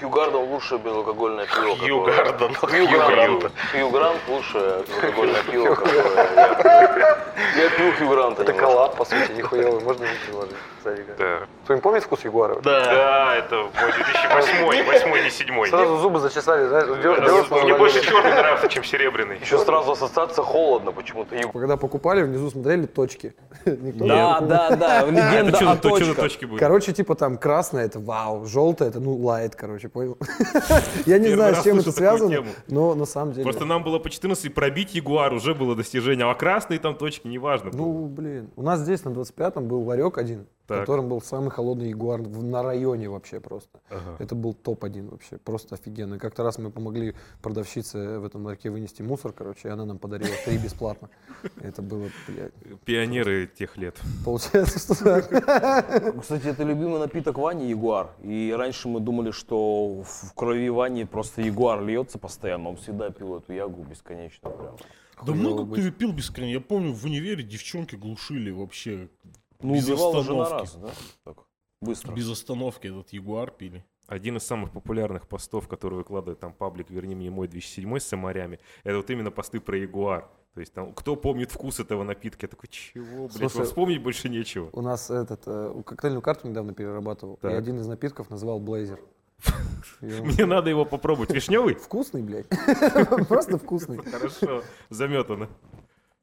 [0.00, 1.76] Хьюгарден лучшее безалкогольное пиво.
[1.76, 3.50] Хью Гарден, Хьюгарден.
[3.72, 6.00] Хьюгрант лучшее безалкогольное пиво, я пью.
[7.56, 9.80] Я пью Хьюгранта Это коллаб, по сути, нихуевый.
[9.82, 10.56] Можно не приложить.
[10.78, 11.16] Кстати, как.
[11.18, 11.38] Да.
[11.64, 12.58] Кто-нибудь помнит вкус Ягуара?
[12.62, 15.68] Да, это мой 2008, восьмой, не седьмой.
[15.68, 16.86] Сразу зубы зачесали, знаешь,
[17.62, 19.38] Мне больше черный нравится, чем серебряный.
[19.38, 21.36] Еще сразу ассоциация холодно почему-то.
[21.52, 23.34] Когда покупали, внизу смотрели точки.
[24.00, 26.30] Да, да, да, легенда Это о точках.
[26.58, 30.18] Короче, типа там красное это вау, желтое это ну лайт, короче, понял?
[31.06, 33.44] Я не знаю, с чем это связано, но на самом деле.
[33.44, 37.26] Просто нам было по 14, и пробить Ягуар уже было достижение, а красные там точки,
[37.26, 37.70] неважно.
[37.72, 38.50] Ну, блин.
[38.56, 40.80] У нас здесь на 25-м был ларек один, в Так.
[40.82, 43.80] котором был самый холодный ягуар в- на районе вообще просто.
[43.90, 44.16] Ага.
[44.20, 46.14] Это был топ-1 вообще, просто офигенно.
[46.14, 49.98] И как-то раз мы помогли продавщице в этом ларьке вынести мусор, короче, и она нам
[49.98, 51.10] подарила три бесплатно.
[51.60, 52.52] Это было, блядь,
[52.84, 53.96] Пионеры тех лет.
[54.24, 56.20] получается, что так.
[56.20, 58.10] Кстати, это любимый напиток Вани Ягуар.
[58.22, 62.68] И раньше мы думали, что в крови Вани просто Ягуар льется постоянно.
[62.70, 64.76] Он всегда пил эту ягу бесконечно прям.
[65.26, 65.72] Да много быть.
[65.80, 66.52] кто ее пил бесконечно.
[66.54, 69.08] Я помню, в универе девчонки глушили вообще
[69.62, 70.62] Ну, без убивал уже на остановки.
[70.62, 70.90] раз, да?
[71.24, 71.44] Так,
[71.80, 72.12] быстро.
[72.14, 73.84] Без остановки этот Ягуар пили.
[74.06, 78.58] Один из самых популярных постов, который выкладывает там паблик «Верни мне мой 2007» с самарями,
[78.82, 80.28] это вот именно посты про Ягуар.
[80.54, 82.46] То есть там, кто помнит вкус этого напитка?
[82.46, 84.68] Я такой, чего, блядь, Слушай, вспомнить больше нечего.
[84.72, 87.52] У нас этот, э, коктейльную карту недавно перерабатывал, и Так.
[87.52, 88.98] один из напитков называл Блейзер.
[90.00, 91.30] И Мне надо его попробовать.
[91.30, 91.76] Вишневый?
[91.76, 92.48] Вкусный, блядь.
[93.28, 93.98] Просто вкусный.
[93.98, 95.48] Хорошо, заметано.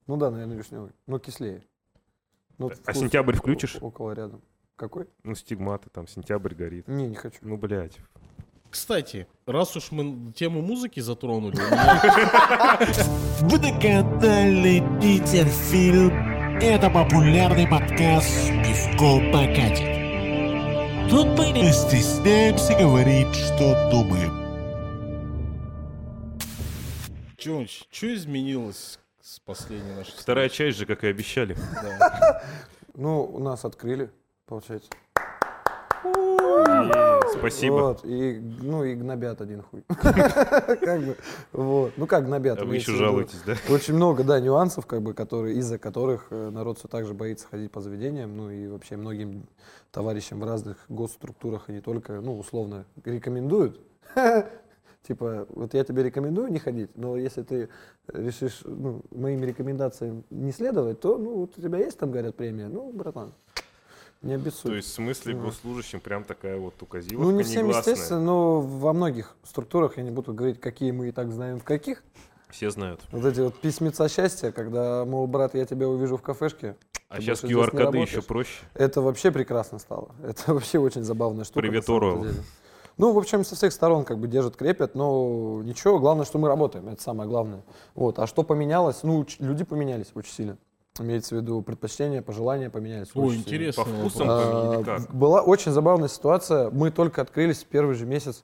[0.07, 0.91] Ну да, наверное, вишневый.
[1.07, 1.63] Но кислее.
[2.57, 3.77] Ну, А вкус сентябрь включишь?
[3.81, 4.41] Около рядом.
[4.75, 5.07] Какой?
[5.23, 6.87] Ну, стигматы, там, сентябрь горит.
[6.87, 7.39] Не, не хочу.
[7.41, 7.97] Ну, блядь.
[8.69, 12.79] Кстати, раз уж мы тему музыки затронули, меня
[13.41, 16.11] Водоканальный Питерфильм–
[16.61, 19.97] это популярный подкаст «Пивко покатит».
[21.09, 24.47] Тут мы не стесняемся говорить, что думаем.
[27.39, 31.57] что изменилось с последней нашей Вторая часть же, как и обещали.
[32.99, 34.09] Ну, у нас открыли,
[34.47, 34.89] получается.
[37.37, 37.73] Спасибо.
[37.73, 39.83] Вот, и, ну, и гнобят один хуй.
[39.87, 41.15] Как бы,
[41.51, 41.93] вот.
[41.95, 42.59] Ну, как гнобят?
[42.59, 43.55] А вы еще жалуетесь, да?
[43.69, 47.45] Очень много, да, нюансов, как бы, которые, из-за которых э, народ все так же боится
[47.47, 49.45] ходить по заведениям, ну и вообще многим
[49.91, 53.79] товарищам в разных госструктурах и не только, ну, условно, рекомендуют.
[55.07, 57.69] Типа, вот я тебе рекомендую не ходить, но если ты
[58.09, 62.67] решишь ну, моим рекомендациям не следовать, то, ну, вот у тебя есть там, говорят, премия,
[62.67, 63.33] ну, братан,
[64.21, 64.63] не обессудь.
[64.63, 65.45] То есть в смысле Ну.
[65.45, 70.11] госслужащим прям такая вот указиловка Ну, не всем, естественно, но во многих структурах, я не
[70.11, 72.03] буду говорить, какие мы и так знаем в каких,
[72.49, 72.99] Все знают.
[73.11, 76.75] вот эти вот письмеца счастья, когда, мол, брат, я тебя увижу в кафешке.
[77.07, 78.65] А сейчас QR-коды еще проще.
[78.73, 80.09] Это вообще прекрасно стало.
[80.21, 81.61] Это вообще очень забавная штука.
[81.61, 82.43] Привет, деле.
[82.97, 86.47] Ну, в общем, со всех сторон как бы держат, крепят, но ничего, главное, что мы
[86.47, 87.63] работаем, это самое главное.
[87.93, 88.17] Вот.
[88.17, 89.03] А что поменялось?
[89.03, 90.57] Ну, люди поменялись очень сильно.
[90.99, 93.09] Имеется в виду предпочтения, пожелания поменялись.
[93.13, 93.47] Ой, очень сильно.
[93.47, 93.83] интересно.
[93.83, 95.13] По вкусам А, как?
[95.13, 96.71] Была очень забавная ситуация.
[96.71, 98.43] Мы только открылись, первый же месяц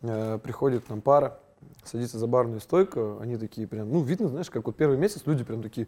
[0.00, 1.38] э, приходит к нам пара,
[1.84, 5.44] садится за барную стойку, они такие прям, ну, видно, знаешь, как вот первый месяц люди
[5.44, 5.86] прям такие,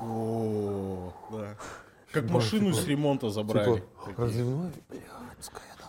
[0.00, 1.56] О, да.
[2.12, 3.82] Как машину с ремонта забрали.
[4.06, 5.79] типа, разливной, блядская.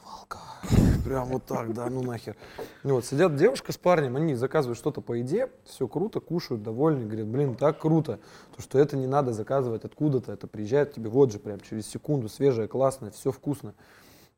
[1.05, 2.35] Прям вот так, да, ну нахер.
[2.83, 7.05] Ну вот, сидят девушка с парнем, они заказывают что-то по еде, все круто, кушают, довольны,
[7.05, 8.19] говорят, блин, так круто,
[8.55, 12.29] то что это не надо заказывать откуда-то, это приезжает тебе вот же прям через секунду,
[12.29, 13.73] свежее, классное, все вкусно.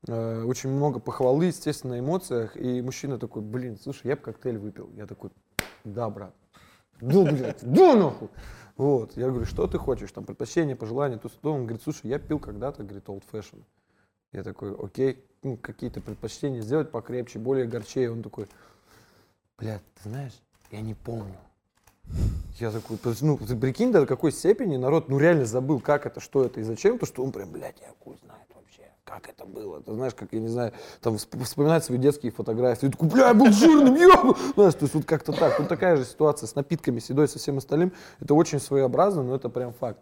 [0.08, 4.58] Э, Очень много похвалы, естественно, на эмоциях, и мужчина такой, блин, слушай, я бы коктейль
[4.58, 4.90] выпил.
[4.96, 5.30] Я такой,
[5.84, 6.34] да, брат,
[7.02, 8.30] ну, блядь, да нахуй.
[8.76, 12.18] Вот, я говорю, что ты хочешь, там, предпочтения, пожелания, то, что Он говорит, слушай, я
[12.18, 13.62] пил когда-то, говорит, old fashion.
[14.34, 18.12] Я такой, окей, ну, какие-то предпочтения сделать покрепче, более горчее.
[18.12, 18.48] Он такой,
[19.60, 20.34] блядь, ты знаешь,
[20.72, 21.38] я не помню.
[22.60, 26.44] Я такой, ну, ты прикинь, до какой степени народ, ну, реально забыл, как это, что
[26.44, 29.82] это и зачем, то, что он прям, блядь, я хуй знает вообще, как это было.
[29.82, 33.28] Ты знаешь, как, я не знаю, там, всп- вспоминать свои детские фотографии, ты такой, бля,
[33.30, 34.38] я был жирным, ёб!
[34.56, 35.58] Знаешь, то есть вот как-то так.
[35.58, 37.94] Тут такая же ситуация с напитками, с едой, со всем остальным.
[38.20, 40.00] Это очень своеобразно, но это прям факт.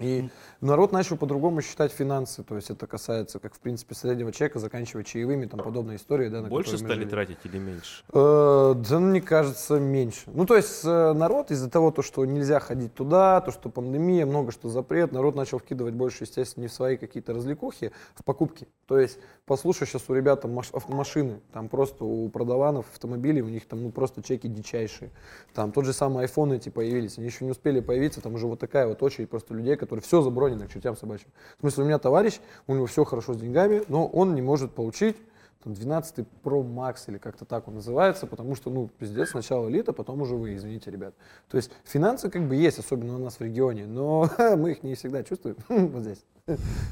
[0.00, 0.28] И
[0.60, 5.04] народ начал по-другому считать финансы, то есть это касается, как в принципе, среднего чека, заканчивая
[5.04, 7.08] чаевыми, там подобные истории, да, на Больше стали жили.
[7.08, 8.02] тратить или меньше?
[8.12, 10.22] Э, Да, ну, мне кажется, меньше.
[10.32, 14.24] Ну, то есть э, народ из-за того, то, что нельзя ходить туда, то, что пандемия,
[14.26, 18.66] много что запрет, народ начал вкидывать больше, естественно, не в свои какие-то развлекухи, в покупки.
[18.86, 23.48] То есть, послушай сейчас у ребят там маш- автомашины, там просто у продаванов автомобилей, у
[23.48, 25.10] них там ну просто чеки дичайшие.
[25.54, 28.58] Там тот же самый iPhone эти появились, они еще не успели появиться, там уже вот
[28.58, 31.30] такая вот очередь просто людей, которые все забронено к чертям собачьим.
[31.56, 32.38] В смысле, у меня товарищ,
[32.68, 35.16] у него все хорошо с деньгами, но он не может получить
[35.64, 39.92] там, 12 Pro Max или как-то так он называется, потому что, ну, пиздец, сначала элита,
[39.92, 41.14] потом уже вы, извините, ребят.
[41.48, 44.94] То есть финансы как бы есть, особенно у нас в регионе, но мы их не
[44.94, 46.24] всегда чувствуем вот здесь.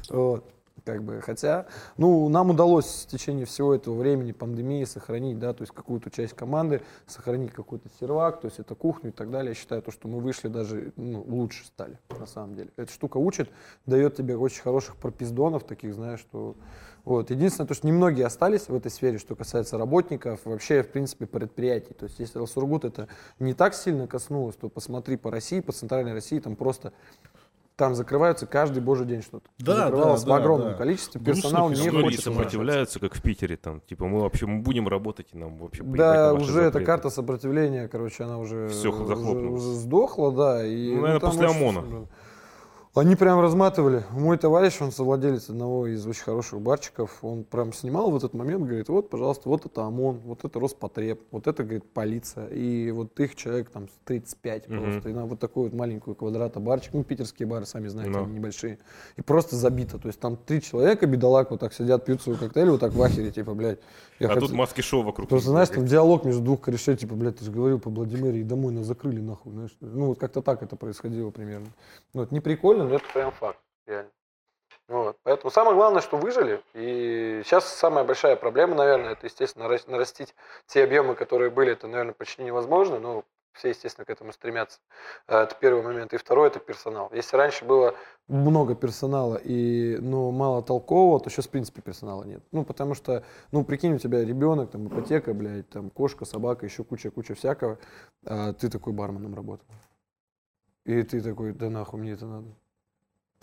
[0.09, 0.45] Вот.
[0.85, 1.65] Как бы, хотя,
[1.97, 6.33] ну, нам удалось в течение всего этого времени пандемии сохранить, да, то есть какую-то часть
[6.33, 9.49] команды, сохранить какой-то сервак, то есть это кухню и так далее.
[9.49, 12.69] Я считаю, то, что мы вышли даже ну, лучше стали, на самом деле.
[12.77, 13.49] Эта штука учит,
[13.85, 16.55] дает тебе очень хороших пропиздонов, таких, знаешь, что...
[17.05, 17.31] Вот.
[17.31, 21.93] Единственное, то, что немногие остались в этой сфере, что касается работников, вообще, в принципе, предприятий.
[21.93, 23.07] То есть, если Сургут это
[23.39, 26.93] не так сильно коснулось, то посмотри по России, по центральной России, там просто
[27.79, 29.49] там закрываются каждый божий день что-то.
[29.57, 30.73] Да, Закрывалось да, в огромном да.
[30.75, 31.19] количестве.
[31.19, 31.85] Персонал не всё.
[31.85, 35.57] Многие хочет сопротивляются, как в Питере, там, типа, мы вообще мы будем работать, и нам
[35.57, 36.85] вообще Да, уже эта запреты.
[36.85, 39.63] карта сопротивления, короче, она уже, Всё, уже, захлопнулась.
[39.63, 40.65] уже сдохла, да.
[40.67, 41.81] И, Ну, наверное, там после очень ОМОНа.
[41.87, 42.07] сильно-
[42.99, 44.03] Они прям разматывали.
[44.11, 48.65] Мой товарищ, он совладелец одного из очень хороших барчиков, он прям снимал в этот момент,
[48.65, 52.47] говорит, вот, пожалуйста, вот это ОМОН, вот это Роспотреб, вот это, говорит, полиция.
[52.47, 54.81] И вот их человек там 35 Мгм.
[54.83, 55.09] просто.
[55.09, 58.23] И на вот такую вот маленькую квадрата барчик, ну, питерские бары, сами знаете, Ну.
[58.25, 58.79] они небольшие.
[59.17, 59.97] И просто забито.
[59.97, 63.01] То есть там три человека, бедолаг, вот так сидят, пьют свой коктейль, вот так в
[63.01, 63.79] ахере, типа, блядь.
[64.19, 65.29] Я А хочу- тут маски шоу вокруг.
[65.29, 68.43] Просто, знаешь, там диалог между двух корешей, типа, блядь, ты же говорил по Владимире, и
[68.43, 69.71] домой нас закрыли, нахуй, знаешь.
[69.79, 71.67] Ну, вот как-то так это происходило примерно.
[72.13, 74.11] Ну, это не прикольно, но это прям факт, реально.
[74.87, 75.17] Вот.
[75.23, 76.61] Поэтому самое главное, что выжили.
[76.73, 80.33] И сейчас самая большая проблема, наверное, это, естественно, нарас- нарастить
[80.65, 84.79] те объемы, которые были, это, наверное, почти невозможно, но все, естественно, к этому стремятся.
[85.27, 86.13] Э, Это первый момент.
[86.13, 87.11] И второй– это персонал.
[87.13, 87.95] Если раньше было
[88.27, 92.43] много персонала и, ну, мало толкового, то сейчас, в принципе, персонала нет.
[92.51, 96.83] Ну, потому что, ну, прикинь, у тебя ребенок, там, ипотека, блядь, там, кошка, собака, еще
[96.83, 97.77] куча-куча всякого,
[98.25, 99.67] а ты такой барменом работал.
[100.85, 102.47] И ты такой, да нахуй мне это надо.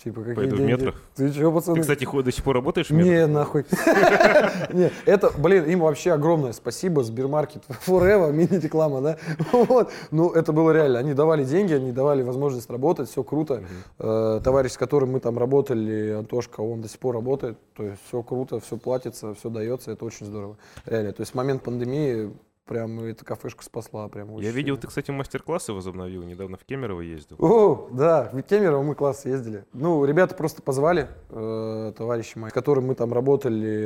[0.02, 0.72] Типа, какие Пойду в деньги?
[0.72, 0.92] метро.
[1.14, 1.76] Ты чего, пацаны?
[1.76, 3.10] Ты, кстати, до сих пор работаешь в метро?
[3.10, 3.64] Не, нахуй.
[4.72, 9.16] Не, это, блин, им вообще огромное спасибо, Сбермаркет, Forever, мини-реклама, да?
[9.52, 9.90] Вот.
[10.10, 10.98] Ну, это было реально.
[10.98, 13.62] Они давали деньги, они давали возможность работать, все круто.
[13.98, 17.56] Э, Товарищ, с которым мы там работали, Антошка, он до сих пор работает.
[17.74, 20.58] То есть все круто, все платится, все дается, это очень здорово.
[20.84, 21.12] Реально.
[21.14, 22.32] То есть в момент пандемии
[22.66, 24.08] прям эта кафешка спасла.
[24.08, 24.80] Прям очень Я видел, сильно.
[24.82, 27.36] ты, кстати, мастер-классы возобновил, недавно в Кемерово ездил.
[27.38, 29.64] О, да, в Кемерово мы класс ездили.
[29.72, 33.84] Ну, ребята просто позвали, э, товарищи мои, с которыми мы там работали.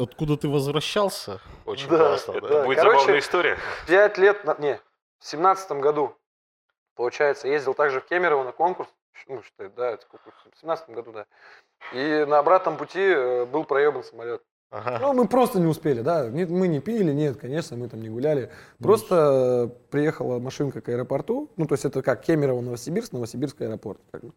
[0.00, 1.40] Э, Откуда ты возвращался?
[1.66, 2.48] Очень Да, классно, да.
[2.48, 2.64] да.
[2.64, 3.58] Будет Короче, забавная история.
[3.86, 4.80] Пять лет, на- не,
[5.18, 6.14] в семнадцатом году,
[6.96, 8.88] получается, ездил также в Кемерово на конкурс,
[9.28, 11.26] ну, что да, это сколько, в семнадцатом году, да.
[11.92, 14.42] И на обратном пути э, был проебан самолет.
[14.70, 15.00] Ага.
[15.00, 18.08] Ну, мы просто не успели, да, не- мы не пили, нет, конечно, мы там не
[18.08, 18.50] гуляли.
[18.78, 23.98] Просто э, приехала машинка к аэропорту, ну, то есть это как Кемерово, Новосибирск, Новосибирск аэропорт.
[24.12, 24.32] как бы.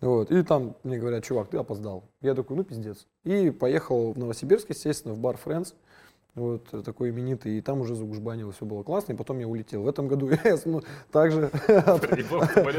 [0.00, 2.02] Вот, и там мне говорят, чувак, ты опоздал.
[2.20, 3.06] Я такой, ну, пиздец.
[3.22, 5.74] И поехал в Новосибирск, естественно, в бар Friends,
[6.36, 9.82] вот э, такой именитый, и там уже загужбанил, все было классно, и потом я улетел.
[9.82, 11.50] В этом году я ну, также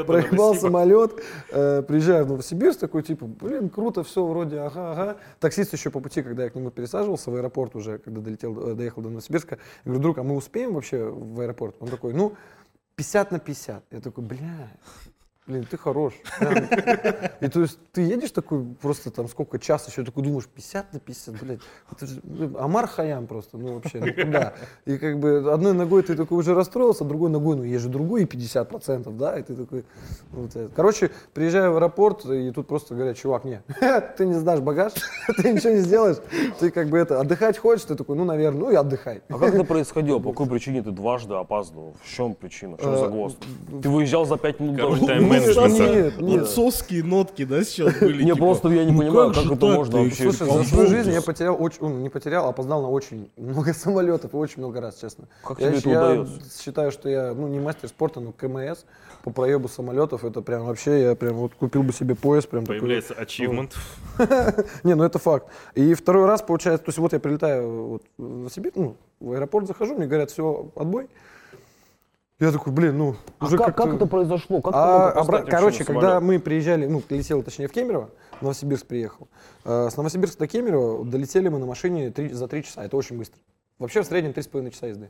[0.06, 1.12] Проебал самолет
[1.52, 5.18] э, приезжаю в Новосибирск, такой, типа, блин, круто, все вроде, ага, ага.
[5.40, 8.76] Таксист еще по пути, когда я к нему пересаживался в аэропорт уже, когда долетел, э,
[8.76, 11.76] доехал до Новосибирска, я говорю, друг, а мы успеем вообще в аэропорт?
[11.80, 12.34] Он такой, ну,
[12.96, 13.84] 50 на 50.
[13.92, 14.72] Я такой, бля,
[15.48, 16.14] блин, ты хорош.
[16.40, 16.56] прям».
[17.42, 21.00] И то есть ты едешь такой просто там сколько час еще такой думаешь 50 на
[21.00, 21.60] 50, блядь,
[21.92, 22.22] это же
[22.60, 24.54] Амар Хаям просто, ну вообще, ну куда?
[24.86, 28.26] И как бы одной ногой ты такой уже расстроился, другой ногой, ну есть же другой
[28.26, 29.86] 50 процентов, да, и ты такой,
[30.32, 30.70] вот это.
[30.76, 33.62] Короче, приезжаю в аэропорт, и тут просто говорят, чувак, не,
[34.18, 34.94] ты не сдашь багаж,
[35.38, 36.18] ты ничего не сделаешь,
[36.60, 39.22] ты как бы это, отдыхать хочешь, ты такой, ну, наверное, ну и отдыхай.
[39.30, 40.20] А как это происходило?
[40.20, 41.96] По какой причине ты дважды опаздывал?
[42.04, 42.78] В чем причина?
[42.78, 43.46] В чем загвоздка?
[43.82, 45.06] Ты выезжал за пять минут Король до-
[46.20, 46.44] нет.
[46.44, 48.24] Отцовские нотки, да, сейчас были?
[48.24, 51.12] Не, типа, просто я не ну понимаю, как это можно вообще Слушай, за свою жизнь
[51.12, 54.82] я потерял очень, ну, не потерял, а опоздал на очень много самолетов и очень много
[54.82, 55.28] раз, честно.
[55.44, 56.62] Как я, тебе это удается?
[56.62, 58.86] считаю, что я, ну, не мастер спорта, но КМС
[59.24, 62.80] по проебу самолетов, это прям вообще, я прям вот купил бы себе пояс, прям такой.
[62.80, 63.74] Появляется achievement.
[64.84, 65.48] Не, ну это факт.
[65.76, 69.68] И второй раз получается, то есть вот я прилетаю вот в Новосибирск, ну, в аэропорт
[69.68, 71.08] захожу, мне говорят, все, отбой.
[72.40, 74.62] Я такой, блин, ну, А уже как, как это произошло?
[74.62, 79.28] Как а, обра- короче, когда мы приезжали, ну, летел, точнее, в Кемерово, в Новосибирск приехал.
[79.66, 82.84] э, с Новосибирска до Кемерово долетели мы на машине три- за три часа.
[82.86, 83.40] Это очень быстро.
[83.80, 85.10] Вообще в среднем три с половиной часа езды.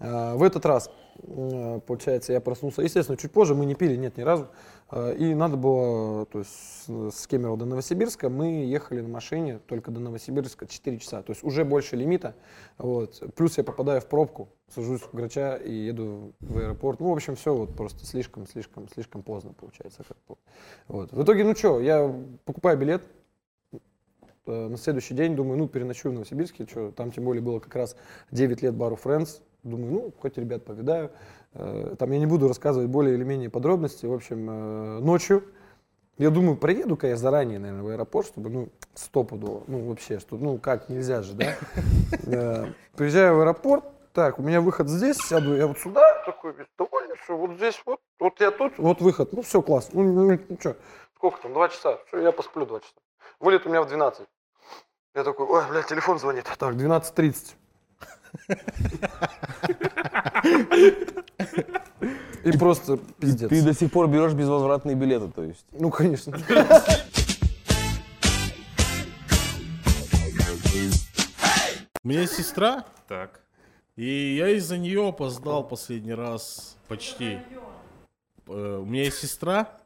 [0.00, 0.90] Э, в этот раз,
[1.22, 4.48] э, получается, я проснулся, естественно, чуть позже, мы не пили, нет, ни разу.
[4.90, 9.58] Э, и надо было, то есть с, с Кемерово до Новосибирска мы ехали на машине
[9.66, 11.22] только до Новосибирска 4 часа.
[11.22, 12.34] То есть уже больше лимита.
[12.76, 13.22] Вот.
[13.36, 17.00] Плюс я попадаю в пробку, сажусь в Грача и еду в аэропорт.
[17.00, 20.04] Ну, в общем, все вот просто слишком, слишком, слишком поздно получается.
[20.06, 20.36] как бы.
[20.88, 21.12] Вот.
[21.12, 23.02] В итоге, ну что, я покупаю билет,
[24.48, 27.74] Э, На следующий день думаю, ну, переночую в Новосибирске, что там тем более было как
[27.76, 27.96] раз
[28.30, 29.40] 9 лет бару Friends.
[29.62, 31.10] Думаю, ну, хоть ребят повидаю.
[31.52, 34.06] Э, Там я не буду рассказывать более или менее подробности.
[34.06, 35.44] В общем, э, ночью
[36.16, 40.58] я думаю, проеду-ка я заранее, наверное, в аэропорт, чтобы, ну, стопудово, ну, вообще, что, ну,
[40.58, 41.54] как, нельзя же, да?
[42.96, 47.16] Приезжаю в аэропорт, так, у меня выход здесь, сяду я вот сюда, такой весь довольный,
[47.24, 50.56] что вот здесь вот, вот я тут, вот выход, ну, все, класс, ну, ну, ну,
[50.58, 50.76] что,
[51.16, 52.94] сколько там, два часа, все, я посплю два часа.
[53.40, 54.26] Вылет у меня в 12.
[55.14, 56.44] Я такой, ой, блядь, телефон звонит.
[56.58, 57.54] Так, 12.30.
[62.44, 63.48] И просто пиздец.
[63.48, 65.66] Ты до сих пор берешь безвозвратные билеты, то есть.
[65.72, 66.38] Ну, конечно.
[72.04, 73.40] У меня есть сестра, Так.
[73.98, 77.38] И я из-за нее опоздал последний раз почти.
[78.46, 79.78] Э, У меня есть сестра,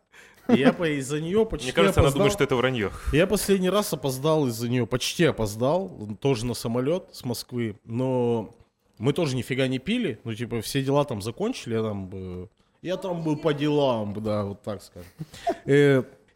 [0.49, 2.19] и я по- из-за нее почти Мне кажется, она опоздал.
[2.21, 2.91] думает, что это вранье.
[3.13, 5.91] Я последний раз опоздал из-за нее, почти опоздал,
[6.21, 8.55] тоже на самолет с Москвы, но
[8.99, 12.47] мы тоже нифига не пили, ну типа все дела там закончили, я там, э,
[12.83, 15.09] я там был по делам, да, вот так скажем.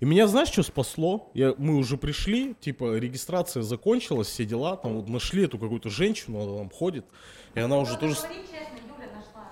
[0.00, 1.30] И меня, знаешь, что спасло?
[1.34, 6.42] Я, мы уже пришли, типа, регистрация закончилась, все дела, там вот нашли эту какую-то женщину,
[6.42, 7.06] она там ходит,
[7.54, 8.16] и она уже тоже...
[8.16, 9.50] Говори честно, Юля нашла.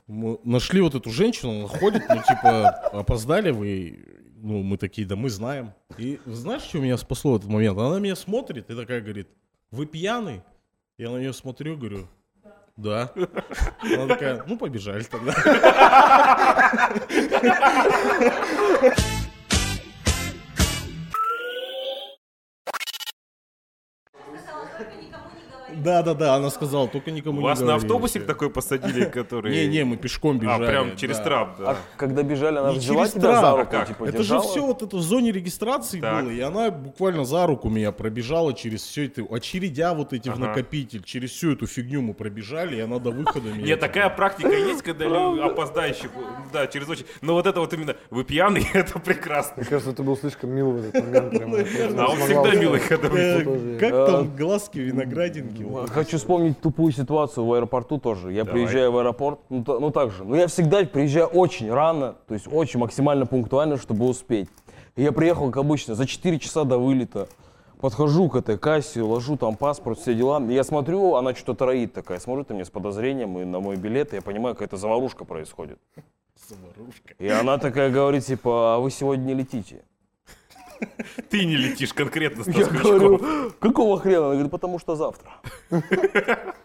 [0.08, 4.06] мы нашли вот эту женщину, она ходит, ну, типа, опоздали вы,
[4.38, 5.74] ну, мы такие, да мы знаем.
[5.98, 7.78] И знаешь, что меня спасло в этот момент?
[7.78, 9.28] Она на меня смотрит и такая говорит,
[9.72, 10.42] вы пьяный?
[10.98, 12.08] Я на нее смотрю, говорю,
[12.78, 13.12] да.
[13.82, 15.34] Она такая, ну, побежали тогда.
[25.86, 26.04] не говори.
[26.04, 27.82] Да, да, да, она сказала, только никому не Вас на говори».
[27.84, 29.52] автобусик такой посадили, который...
[29.52, 30.66] Не, не, мы пешком А, бежали.
[30.66, 31.24] прям через да.
[31.24, 31.72] трап, да.
[31.72, 33.58] А когда бежали, она Не взяла через тебя за трап.
[33.60, 33.88] руку, А как?
[33.88, 34.44] типа, Это держала?
[34.44, 36.24] же все вот это в зоне регистрации Так.
[36.24, 40.34] было, и она буквально за руку меня пробежала через все это, очередя вот эти в
[40.34, 40.48] Ага.
[40.48, 43.66] накопитель, через всю эту фигню мы пробежали, и она до выхода меня...
[43.66, 46.10] Нет, такая практика есть, когда лю- опоздающих,
[46.52, 47.06] да, через очень...
[47.22, 49.54] Но вот это вот именно, вы пьяный, это прекрасно.
[49.58, 51.30] Мне кажется, это был слишком милый в этот момент.
[51.32, 51.52] прям.
[51.56, 53.78] Я просто А он всегда милый, когда Э, вы...
[53.80, 55.64] Как там глазки виноградинки?
[55.64, 55.75] вот.
[55.88, 58.32] Хочу вспомнить тупую ситуацию в аэропорту тоже.
[58.34, 58.62] Я Давай.
[58.62, 60.24] приезжаю в аэропорт, ну, та- ну так же.
[60.24, 64.50] Ну я всегда приезжаю очень рано, то есть очень максимально пунктуально, чтобы успеть.
[64.96, 67.28] И я приехал, как обычно, за 4 часа до вылета.
[67.82, 70.42] Подхожу к этой кассе, ложу там паспорт, все дела.
[70.50, 72.20] Я смотрю, она что-то троит такая.
[72.20, 74.14] Смотрит на меня с подозрением и на мой билет.
[74.14, 75.78] И я понимаю, какая-то заварушка происходит.
[77.20, 79.84] И она такая говорит, типа, а вы сегодня не летите.
[81.30, 84.26] Ты не летишь конкретно с Я говорю, какого хрена?
[84.26, 85.30] Она говорит, потому что завтра.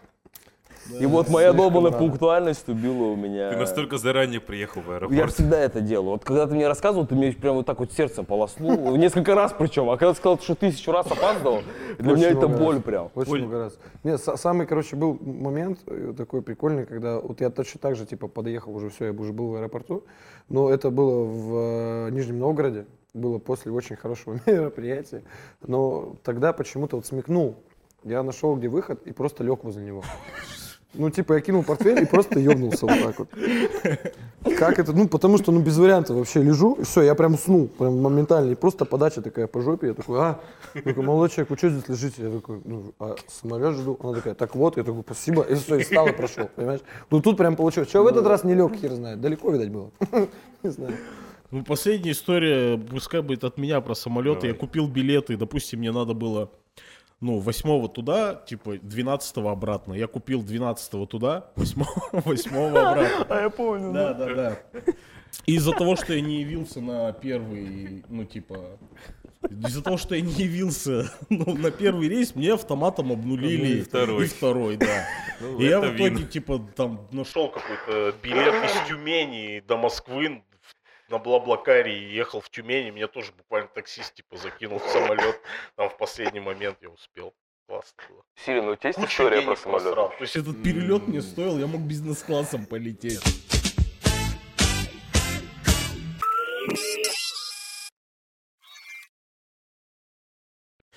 [0.99, 3.51] И вот моя долбанная пунктуальность убила у меня.
[3.51, 5.33] Ты настолько заранее приехал в Я аэропорт.
[5.33, 6.11] всегда это делаю.
[6.11, 8.95] Вот когда ты мне рассказывал, ты мне прям вот так вот сердцем полоснул.
[8.97, 9.89] Несколько раз причем.
[9.89, 11.61] А когда ты сказал, что тысячу раз опаздывал,
[11.99, 13.09] для меня это боль прям.
[13.15, 13.79] Очень много раз.
[14.03, 18.05] Нет, са- самый, короче, был момент э, такой прикольный, когда вот я точно так же,
[18.05, 20.03] типа, подъехал уже, все, я уже был в аэропорту,
[20.49, 25.23] но это было в э, Нижнем Новгороде, было после очень хорошего мероприятия,
[25.61, 27.57] но тогда почему-то вот смекнул,
[28.03, 30.03] я нашел, где выход, и просто лег возле него.
[30.93, 33.29] Ну, типа, я кинул портфель и просто ебнулся вот так вот.
[34.57, 34.91] Как это?
[34.91, 38.51] Ну, потому что, ну, без вариантов вообще лежу, и все, я прям уснул, прям моментально.
[38.51, 40.41] И просто подача такая по жопе, я такой, а,
[40.73, 42.23] Я такой, молодой человек, вы что здесь лежите?
[42.23, 43.97] Я такой, ну, а самолет жду.
[44.03, 46.81] Она такая, так вот, я такой, спасибо, и все, и встал и прошел, понимаешь?
[47.09, 47.87] Ну, тут прям получилось.
[47.87, 49.91] Что в этот раз не лег, хер знает, далеко, видать, было.
[50.63, 50.93] Не знаю.
[51.51, 54.47] Ну, последняя история, пускай будет от меня про самолеты.
[54.47, 56.49] Я купил билеты, допустим, мне надо было,
[57.19, 59.93] ну, 8 туда, типа, 12 обратно.
[59.93, 63.25] Я купил 12 туда, 8, 8 обратно.
[63.29, 63.91] А я помню.
[63.93, 64.59] Да, да, да.
[65.45, 68.77] Из-за того, что я не явился на первый, ну, типа,
[69.49, 74.25] из-за того, что я не явился ну, на первый рейс, мне автоматом обнулили И второй.
[74.25, 75.05] и второй, да.
[75.41, 76.27] Ну, И я в итоге, вин.
[76.27, 80.43] типа, там нашел Нашел какой-то билет из Тюмени до Москвы
[81.11, 82.89] на Блаблакаре и ехал в Тюмени.
[82.89, 85.39] Меня тоже буквально таксист типа закинул в самолет.
[85.75, 87.33] Там в последний момент я успел.
[87.67, 88.23] Классно было.
[88.45, 89.83] Сирин, у тебя есть Кучу история про самолет?
[89.83, 90.09] просрал.
[90.09, 93.21] То есть Этот перелет мне стоил, я мог бизнес-классом полететь.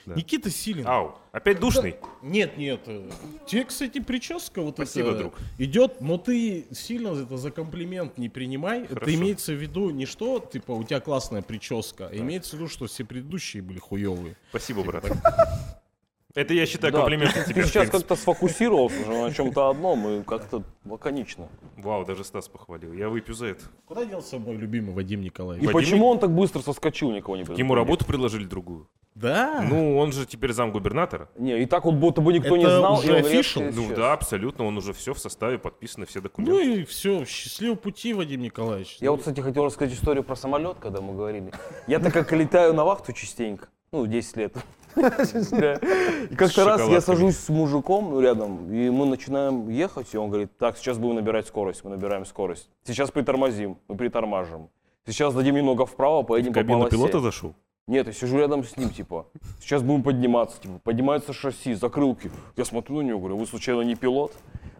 [0.07, 0.15] Да.
[0.15, 0.87] Никита Силин.
[0.87, 1.97] Ау, опять душный?
[2.23, 2.81] Нет, нет.
[2.87, 3.09] э,
[3.47, 5.35] Тебе, кстати, прическа вот Спасибо, это друг.
[5.59, 8.87] идет, но ты сильно это за комплимент не принимай.
[8.87, 9.03] Хорошо.
[9.11, 12.69] Это имеется в виду не что, типа, у тебя классная прическа, а имеется в виду,
[12.69, 14.37] что все предыдущие были хуевые.
[14.51, 15.05] Спасибо, брат.
[16.35, 17.65] Это я считаю Да, комплиментом ты тебе.
[17.65, 21.49] сейчас как-то сфокусировался уже на чем-то одном и как-то лаконично.
[21.77, 22.93] Вау, даже Стас похвалил.
[22.93, 23.63] Я выпью за это.
[23.87, 25.65] Куда делся мой любимый Вадим И Николаевич?
[25.69, 28.89] Вадим- почему он так быстро соскочил, никого не Ему работу предложили другую.
[29.15, 29.65] Да?
[29.69, 31.29] Ну, он же теперь зам губернатора.
[31.37, 32.99] Не, и так вот будто бы никто не Это знал.
[32.99, 33.73] уже official?
[33.75, 34.67] Ну да, абсолютно.
[34.67, 36.81] Он уже все в составе, подписаны все Ну документы.
[36.81, 38.97] и все, счастливого пути, Вадим Николаевич.
[39.01, 41.53] Я вот, кстати, хотел рассказать историю про самолет, когда мы говорили.
[41.87, 44.57] Я так как летаю на вахту частенько, ну, 10 лет.
[44.97, 50.31] И как-то раз я сажусь с мужиком ну, рядом, и мы начинаем ехать, и он
[50.31, 52.71] говорит, так, сейчас будем набирать скорость, мы набираем скорость.
[52.85, 54.69] Сейчас притормозим, мы притормаживаем.
[55.07, 56.97] Сейчас дадим немного вправо, поедем по кабину полосе.
[56.97, 57.55] пилота зашел?
[57.87, 59.27] Нет, я сижу рядом с ним, типа,
[59.61, 62.31] сейчас будем подниматься, типа, поднимается шасси, закрылки.
[62.57, 64.33] Я смотрю на него, говорю, вы случайно не пилот?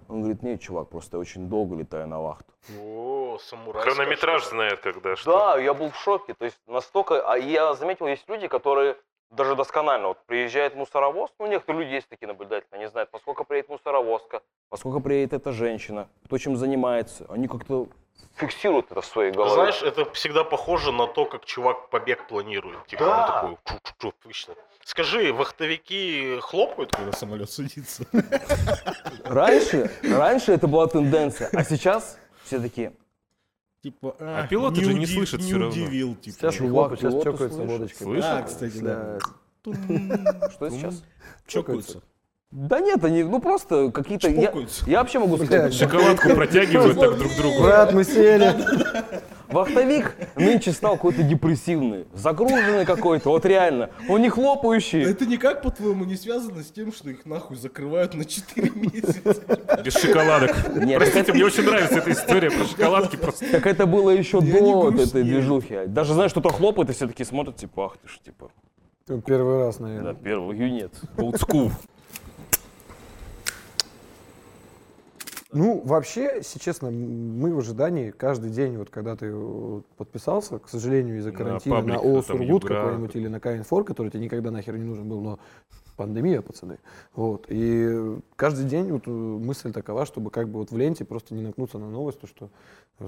[0.09, 2.53] Он говорит, нет, чувак, просто я очень долго летаю на вахту.
[2.81, 3.83] О, самурай.
[3.83, 5.33] Хронометраж знает, когда что.
[5.33, 6.35] Да, я был в шоке.
[6.35, 7.31] То есть настолько...
[7.31, 8.97] А я заметил, есть люди, которые
[9.31, 10.09] даже досконально.
[10.09, 15.01] Вот приезжает мусоровоз, ну, некоторые люди есть такие наблюдатели, они знают, поскольку приедет мусоровозка, поскольку
[15.01, 17.27] приедет эта женщина, кто чем занимается.
[17.29, 17.89] Они как-то
[18.37, 19.55] фиксируют это в своей голове.
[19.55, 22.87] Знаешь, это всегда похоже на то, как чувак побег планирует.
[22.87, 23.43] Типа Да.
[23.45, 24.55] он такой, чу-чу-чу, вышло.
[24.85, 26.91] Скажи, вахтовики хлопают?
[26.93, 28.05] Когда самолет садится.
[29.25, 32.93] Раньше, раньше это была тенденция, а сейчас все такие,
[33.83, 35.69] Типа, А пилоты же не слышат не всё равно.
[35.71, 36.37] удивил, типа.
[36.39, 37.99] Сейчас Чувак, хлопают, сейчас чокаются водочкой.
[38.07, 38.31] Слышал?
[38.31, 39.19] Да, кстати, да.
[40.51, 41.03] что сейчас?
[41.47, 42.03] Чокаются.
[42.55, 44.29] Да нет, они, ну просто какие-то...
[44.29, 44.53] Я,
[44.87, 45.75] я вообще могу сказать.
[45.75, 47.63] Шоколадку протягивают так друг другу.
[47.65, 48.55] Брат, мы сели.
[49.49, 53.91] Вахтовик нынче стал какой-то депрессивный, загруженный какой-то, вот реально.
[54.09, 55.03] Он не хлопающий.
[55.03, 59.83] Это никак, по-твоему, не связано с тем, что их нахуй закрывают на 4 месяца?
[59.85, 60.55] Без шоколадок.
[60.77, 63.17] Нет, Простите, мне очень нравится эта история про шоколадки.
[63.17, 65.87] Просто Так это было еще до вот этой движухи.
[65.87, 68.51] Даже знаешь, кто-то хлопает, и все таки смотрят, типа, ах ты ж, типа,
[69.27, 70.15] Первый раз, да, наверное.
[70.15, 70.93] первый юнец.
[71.17, 71.73] old school.
[75.55, 80.69] Ну, вообще, если честно, мы в ожидании каждый день, вот когда ты э, подписался, к
[80.69, 84.25] сожалению, из-за На карантина, на паблик, О там, Сургут какой-нибудь или на КНФОР, который тебе
[84.25, 85.39] никогда нахер не нужен был, но
[85.97, 86.79] пандемия, пацаны.
[87.15, 87.47] Вот.
[87.49, 91.43] И каждый день вот э, мысль такова, чтобы как бы вот в ленте просто не
[91.43, 92.51] наткнуться на новость, то, что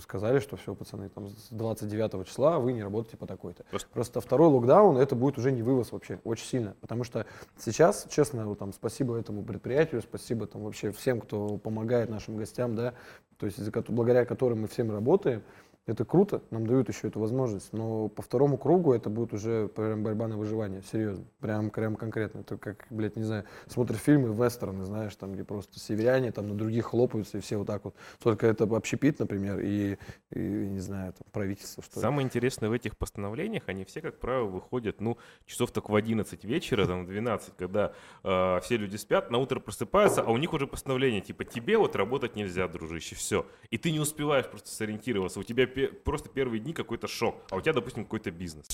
[0.01, 3.65] сказали, что все, пацаны, там с 29 числа вы не работаете по такой-то.
[3.71, 6.75] Просто- Просто второй локдаун, это будет уже не вывоз вообще, очень сильно.
[6.81, 7.27] Потому что
[7.59, 12.75] сейчас, честно, вот там спасибо этому предприятию, спасибо там вообще всем, кто помогает нашим гостям,
[12.75, 12.95] да,
[13.39, 15.43] то есть благодаря которым мы всем работаем.
[15.87, 20.03] Это круто, нам дают еще эту возможность, но по второму кругу это будет уже прям
[20.03, 22.41] борьба на выживание, серьезно, прям, прям конкретно.
[22.41, 26.55] Это как, блядь, не знаю, смотришь фильмы, вестерны, знаешь, там, где просто северяне там на
[26.57, 27.95] других хлопаются и все вот так вот.
[28.21, 29.97] Только это общепит, например, и,
[30.33, 32.01] и, не знаю, там, правительство, что.
[32.01, 36.43] Самое интересное в этих постановлениях, они все, как правило, выходят, ну, часов так в 11
[36.43, 37.93] вечера, там, в 12, когда
[38.25, 41.95] э, все люди спят, на утро просыпаются, а у них уже постановление, типа, тебе вот
[41.95, 43.47] работать нельзя, дружище, все.
[43.71, 47.61] И ты не успеваешь просто сориентироваться, у тебя просто первые дни какой-то шок, а у
[47.61, 48.67] тебя, допустим, какой-то бизнес.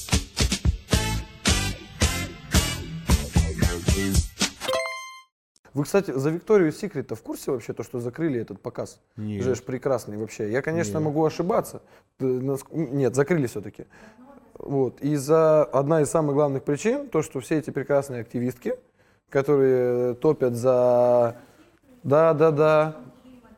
[5.75, 9.01] Вы, кстати, за Викторию Секрет в курсе вообще, то, что закрыли этот показ?
[9.17, 9.43] Нет.
[9.43, 10.51] Жеж прекрасный вообще.
[10.51, 11.05] Я, конечно, Нет.
[11.05, 11.81] могу ошибаться.
[12.21, 13.87] Нет, закрыли все-таки.
[14.59, 15.01] Вот.
[15.01, 18.75] И за одна из самых главных причин, то, что все эти прекрасные активистки,
[19.31, 21.37] которые топят за...
[22.03, 22.97] Да, да, да.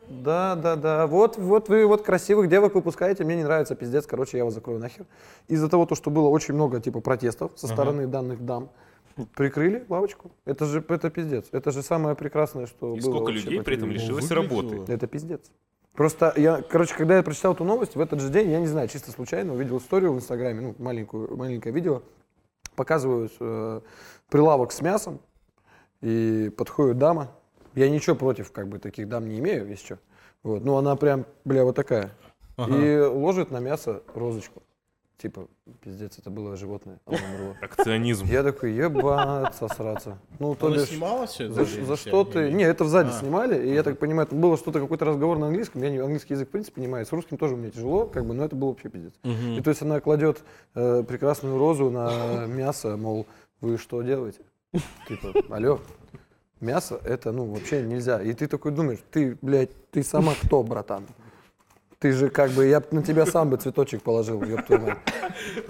[0.09, 1.07] Да, да, да.
[1.07, 4.79] Вот, вот вы вот красивых девок выпускаете, мне не нравится, пиздец, короче, я вас закрою
[4.79, 5.05] нахер.
[5.47, 8.69] Из-за того, то, что было очень много типа протестов со стороны данных дам,
[9.35, 10.31] прикрыли лавочку.
[10.45, 11.45] Это же это пиздец.
[11.51, 14.83] Это же самое прекрасное, что И было сколько вообще людей при этом лишилось работы.
[14.91, 15.51] Это пиздец.
[15.93, 18.89] Просто я, короче, когда я прочитал эту новость, в этот же день, я не знаю,
[18.89, 22.01] чисто случайно увидел историю в Инстаграме, ну, маленькую, маленькое видео,
[22.75, 23.79] показывают э,
[24.29, 25.21] прилавок с мясом,
[26.01, 27.31] и подходит дама.
[27.75, 29.99] Я ничего против, как бы, таких дам не имею, если что.
[30.43, 32.11] Вот, ну, она прям, бля, вот такая.
[32.57, 34.63] И ложит на мясо розочку.
[35.17, 35.47] Типа,
[35.81, 37.57] пиздец, это было животное, оно умерло.
[37.61, 38.25] Акционизм.
[38.25, 40.17] Я такой, ебаться, сраться.
[40.39, 42.51] Ну, то Она бишь, снимала все за, за что ты...
[42.51, 43.19] Не, это сзади А.
[43.19, 45.81] снимали, и я так понимаю, это было что-то, какой-то разговор на английском.
[45.81, 47.05] Я не, английский язык, в принципе, понимаю.
[47.05, 49.13] С русским тоже мне тяжело, как бы, но это было вообще пиздец.
[49.23, 50.43] И то есть она кладет
[50.75, 53.25] э, прекрасную розу на мясо, мол,
[53.61, 54.41] вы что делаете?
[55.07, 55.79] Типа, алло,
[56.65, 58.21] мясо это, ну, вообще нельзя.
[58.21, 61.05] И ты такой думаешь, ты, блядь, ты сама кто, братан?
[61.99, 64.97] Ты же как бы, я б на тебя сам бы цветочек положил, ёб твою мать.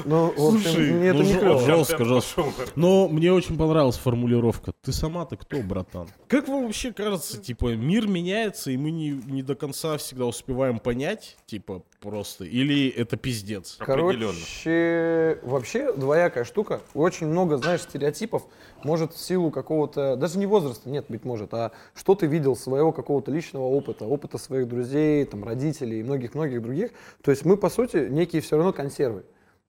[0.05, 1.59] Ну, в общем, Слушай, мне это ну, не клево.
[1.59, 2.43] жестко, жестко.
[2.75, 4.73] Но мне очень понравилась формулировка.
[4.81, 6.07] Ты сама-то кто, братан?
[6.27, 10.79] Как вам вообще кажется, типа, мир меняется, и мы не, не до конца всегда успеваем
[10.79, 12.45] понять, типа, просто?
[12.45, 13.77] Или это пиздец?
[13.79, 14.33] Определенно.
[14.33, 16.81] Короче, вообще двоякая штука.
[16.93, 18.43] Очень много, знаешь, стереотипов.
[18.83, 22.91] Может, в силу какого-то, даже не возраста, нет, быть может, а что ты видел своего
[22.91, 26.91] какого-то личного опыта, опыта своих друзей, там, родителей и многих-многих других.
[27.23, 29.23] То есть мы, по сути, некие все равно консервы.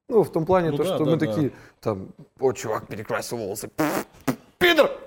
[0.09, 1.27] Ну, в том плане, Ну то, да, что да, мы да.
[1.27, 3.91] такие, там, о, чувак перекрасил волосы, пидор,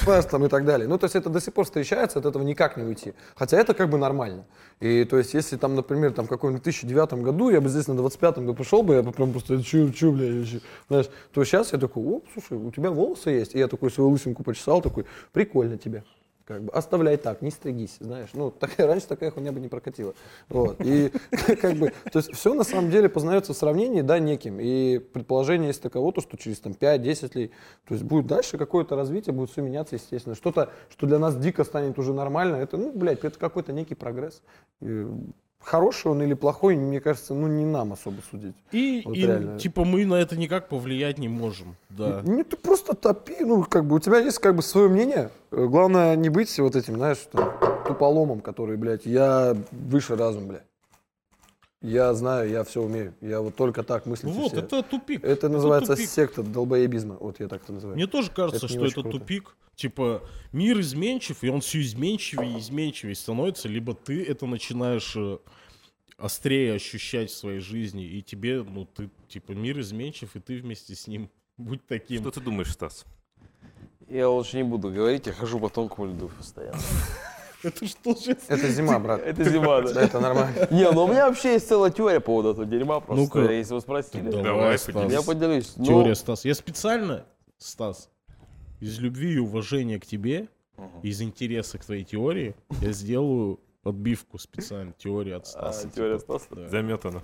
[0.09, 0.87] знаешь, там и так далее.
[0.87, 3.13] Ну, то есть это до сих пор встречается, от этого никак не уйти.
[3.35, 4.45] Хотя это как бы нормально.
[4.79, 7.93] И то есть если там, например, там в каком-нибудь 2009 году, я бы здесь на
[7.93, 11.73] 25-м бы пришел бы, я бы прям просто, чё, чё, бля, вообще?» знаешь, то сейчас
[11.73, 13.55] я такой, о, слушай, у тебя волосы есть.
[13.55, 16.03] И я такой свою лысинку почесал, такой, прикольно тебе.
[16.49, 18.29] Как бы оставляй так, не стригись, знаешь.
[18.33, 20.15] Ну, так, раньше такая хуйня бы не прокатила.
[20.47, 20.81] Вот.
[20.83, 21.11] И
[21.61, 24.59] как бы, то есть все на самом деле познается в сравнении, да, неким.
[24.59, 27.51] И предположение есть таково, то, что через там 5-10 лет,
[27.87, 30.35] то есть будет дальше какое-то развитие, будет все меняться, естественно.
[30.35, 34.41] Что-то, что для нас дико станет уже нормально, это, ну, блядь, это какой-то некий прогресс.
[35.63, 38.55] Хороший он или плохой, мне кажется, ну, не нам особо судить.
[38.71, 39.59] И, Вот и, реально.
[39.59, 41.75] типа мы на это никак повлиять не можем.
[41.89, 42.21] Да.
[42.23, 45.29] Не, ты просто топи, ну, как бы, у тебя есть, как бы, свое мнение.
[45.51, 47.51] Главное, не быть вот этим, знаешь, там,
[47.87, 50.63] туполомом, который, блядь, я выше разум, блядь.
[51.81, 53.15] Я знаю, я все умею.
[53.21, 54.29] Я вот только так мыслю.
[54.31, 55.23] Вот, это тупик.
[55.23, 56.09] Это называется тупик.
[56.09, 57.15] секта долбоебизма.
[57.15, 57.95] Вот я так это называю.
[57.95, 59.19] Мне тоже кажется, Это что это круто.
[59.19, 59.55] тупик.
[59.75, 65.37] Типа, мир изменчив, и он все изменчивее и изменчивее становится, либо ты это начинаешь э,
[66.17, 70.95] острее ощущать в своей жизни, и тебе, ну, ты, типа, мир изменчив, и ты вместе
[70.95, 71.29] с ним.
[71.57, 72.19] Будь таким.
[72.21, 73.05] Что ты думаешь, Стас?
[74.09, 76.77] Я лучше не буду говорить, я хожу по тонкому льду постоянно.
[77.63, 78.37] Это что же?
[78.47, 79.21] Это зима, брат.
[79.21, 80.01] Это зима, Да, да.
[80.03, 80.67] это нормально.
[80.71, 83.51] Не, ну у меня вообще есть целая теория по поводу этого дерьма, просто, Ну-ка.
[83.51, 84.29] если вы спросили.
[84.29, 85.11] Давай, Давай, Стас.
[85.11, 85.73] Я поделюсь.
[85.75, 86.45] Ну, Теория, Стас.
[86.45, 87.25] Я специально,
[87.57, 88.09] Стас,
[88.79, 90.47] из любви и уважения к тебе,
[91.03, 94.93] из интереса к твоей теории, я сделаю отбивку специально.
[94.97, 95.89] Теория от а, Стаса.
[95.89, 96.39] теория типа.
[96.39, 96.55] Стаса.
[96.55, 96.69] Да.
[96.69, 97.21] Заметано.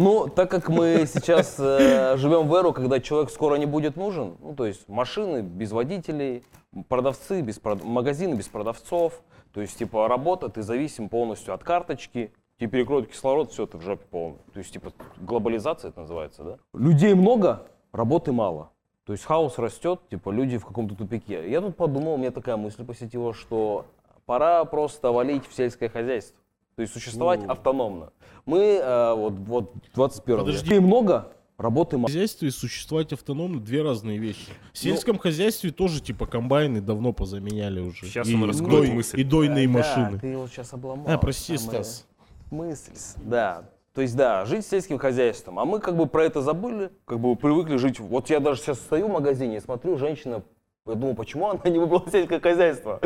[0.00, 4.38] Ну, так как мы сейчас э, живем в эру, когда человек скоро не будет нужен,
[4.40, 6.42] ну, то есть машины без водителей,
[6.88, 9.20] продавцы без прод- магазины без продавцов,
[9.52, 13.82] то есть, типа, работа, ты зависим полностью от карточки, тебе перекроют кислород, все, ты в
[13.82, 14.38] жопе полный.
[14.54, 16.58] То есть, типа, глобализация это называется, да?
[16.72, 18.70] Людей много, работы мало.
[19.04, 21.50] То есть хаос растет, типа люди в каком-то тупике.
[21.50, 23.84] Я тут подумал, у меня такая мысль посетила, что
[24.24, 26.39] пора просто валить в сельское хозяйство.
[26.80, 28.10] То есть существовать автономно.
[28.46, 30.46] Мы э, вот, вот 21 век.
[30.46, 30.64] Подожди.
[30.64, 34.48] Людей много, работы В хозяйстве и существовать автономно две разные вещи.
[34.72, 38.06] В сельском хозяйстве тоже типа комбайны давно позаменяли уже.
[38.06, 39.20] Сейчас и, он раскроет дой- мысль.
[39.20, 40.18] И дойные Да, машины.
[40.20, 41.04] ты его сейчас обломал.
[41.06, 42.06] А, прости, Самая Стас.
[42.50, 43.68] Мысль, да.
[43.92, 45.58] То есть, да, жить сельским хозяйством.
[45.58, 48.00] А мы как бы про это забыли, как бы привыкли жить.
[48.00, 50.42] Вот я даже сейчас стою в магазине и смотрю, женщина,
[50.90, 53.00] я думаю, почему она не выбрала сельское хозяйство?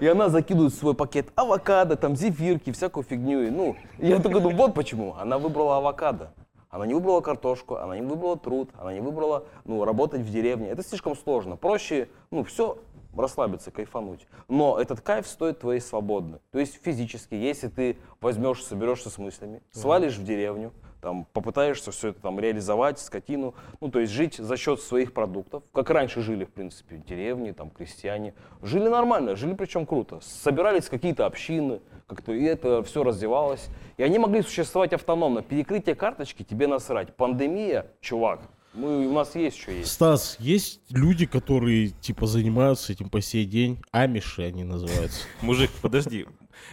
[0.00, 3.42] И она закидывает в свой пакет авокадо, там, зефирки, всякую фигню.
[3.42, 5.14] И, ну, я только думаю, вот почему.
[5.18, 6.32] Она выбрала авокадо.
[6.70, 10.68] Она не выбрала картошку, она не выбрала труд, она не выбрала, ну, работать в деревне.
[10.68, 11.56] Это слишком сложно.
[11.56, 12.78] Проще, ну, все,
[13.16, 14.28] расслабиться, кайфануть.
[14.48, 16.38] Но этот кайф стоит твоей свободы.
[16.52, 22.08] То есть физически, если ты возьмешь, соберешься с мыслями, свалишь в деревню, там, попытаешься все
[22.08, 26.44] это там реализовать, скотину, ну, то есть жить за счет своих продуктов, как раньше жили,
[26.44, 28.34] в принципе, в деревне, там, крестьяне.
[28.62, 30.20] Жили нормально, жили причем круто.
[30.22, 33.68] Собирались какие-то общины, как-то и это все развивалось.
[33.96, 35.42] И они могли существовать автономно.
[35.42, 37.14] Перекрытие карточки тебе насрать.
[37.16, 38.40] Пандемия, чувак,
[38.72, 39.90] мы, у нас есть что есть.
[39.90, 43.82] Стас, есть люди, которые типа занимаются этим по сей день.
[43.90, 45.26] Амиши они называются.
[45.40, 46.26] Мужик, подожди.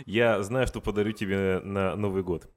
[0.05, 2.47] Я знаю, что подарю тебе на Новый год.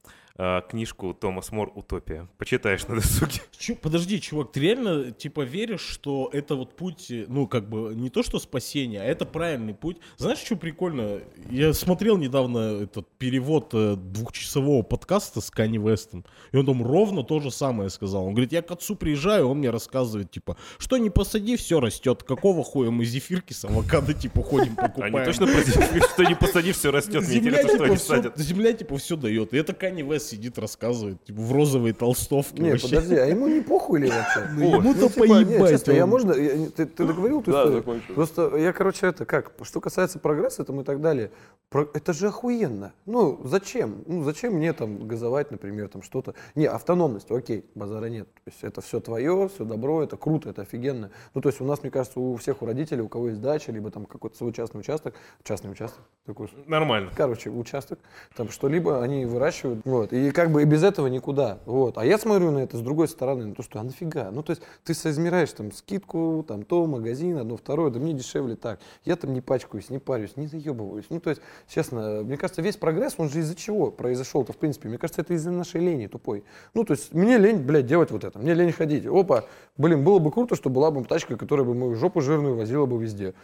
[0.43, 2.27] А, книжку Томас Мор «Утопия».
[2.39, 3.43] Почитаешь на досуге.
[3.83, 8.09] Подожди, чувак, ты реально типа веришь, что это вот путь, э, ну как бы не
[8.09, 9.99] то что спасение, а это правильный путь.
[10.17, 11.21] Знаешь, что прикольно?
[11.51, 17.23] Я смотрел недавно этот перевод э, двухчасового подкаста с Канни Вестом, и он там ровно
[17.23, 18.25] то же самое сказал.
[18.25, 22.23] Он говорит, я к отцу приезжаю, он мне рассказывает, типа, что не посади, все растет.
[22.23, 25.17] Какого хуя мы зефирки с авокадо типа ходим покупаем?
[25.17, 27.27] Они точно про зефир, что не посади, все растет.
[27.27, 29.53] Типа, земля типа все дает.
[29.53, 32.63] И это Канни Вест сидит, рассказывает, типа, в розовой толстовке.
[32.63, 32.89] Не, вообще.
[32.89, 34.49] подожди, а ему не похуй ли вообще?
[34.55, 35.71] Ну, ему-то Ну, типа, поебать.
[35.71, 37.79] честно, я можно, ты, ты договорил эту Да, историю?
[37.81, 38.15] закончил.
[38.15, 41.31] Просто я, короче, это как, что касается прогресса там и так далее,
[41.73, 42.93] это же охуенно.
[43.07, 44.03] Ну, зачем?
[44.07, 46.35] Ну, зачем мне там газовать, например, там что-то?
[46.55, 48.27] Не, автономность, окей, базара нет.
[48.35, 51.11] То есть это все твое, все добро, это круто, это офигенно.
[51.35, 53.73] Ну, то есть у нас, мне кажется, у всех у родителей, у кого есть дача,
[53.73, 55.15] либо там какой-то свой частный участок,
[55.45, 57.11] частный участок, такой Нормально.
[57.17, 57.99] короче, участок,
[58.37, 59.81] там что-либо они выращивают.
[59.85, 60.10] Вот.
[60.11, 61.59] Вот, и как бы и без этого никуда.
[61.67, 61.99] Вот.
[61.99, 64.31] А я смотрю на это с другой стороны, на то, что а нафига?
[64.31, 68.57] Ну, то есть ты соизмеряешь там скидку, там то, магазин, одно, второе, да мне дешевле
[68.57, 68.81] так.
[69.05, 71.07] Я там не пачкаюсь, не парюсь, не заебываюсь.
[71.11, 74.89] Ну, то есть, честно, мне кажется, весь прогресс, он же из-за чего произошел-то, в принципе?
[74.89, 76.45] Мне кажется, это из-за нашей лени тупой.
[76.75, 79.07] Ну, то есть, мне лень, блядь, делать вот это, мне лень ходить.
[79.07, 79.45] Опа,
[79.77, 83.01] блин, было бы круто, что была бы тачка, которая бы мою жопу жирную возила бы
[83.01, 83.35] везде.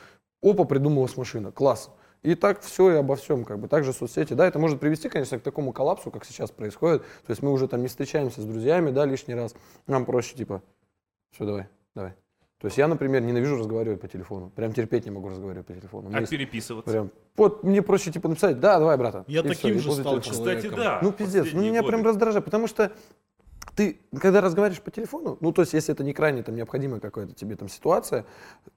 [0.42, 1.90] Опа, придумалась машина, класс.
[2.26, 3.68] И так все и обо всем, как бы.
[3.68, 7.02] Также соцсети, да, это может привести, конечно, к такому коллапсу, как сейчас происходит.
[7.24, 9.54] То есть мы уже там не встречаемся с друзьями, да, лишний раз.
[9.86, 10.60] Нам проще, типа,
[11.30, 12.14] все, давай, давай.
[12.58, 14.50] То есть я, например, ненавижу разговаривать по телефону.
[14.50, 16.08] Прям терпеть не могу разговаривать по телефону.
[16.08, 16.90] У меня А переписываться?
[16.90, 19.24] прям, вот мне проще, типа, написать, да, давай, брата.
[19.28, 20.56] Я И таким и же стал телефона.
[20.56, 20.98] Кстати, да.
[21.02, 22.08] Ну, пиздец, ну меня прям годы.
[22.08, 22.90] раздражает, потому что
[23.76, 27.34] ты, когда разговариваешь по телефону, ну, то есть, если это не крайне там необходимая какая-то
[27.34, 28.24] тебе там ситуация,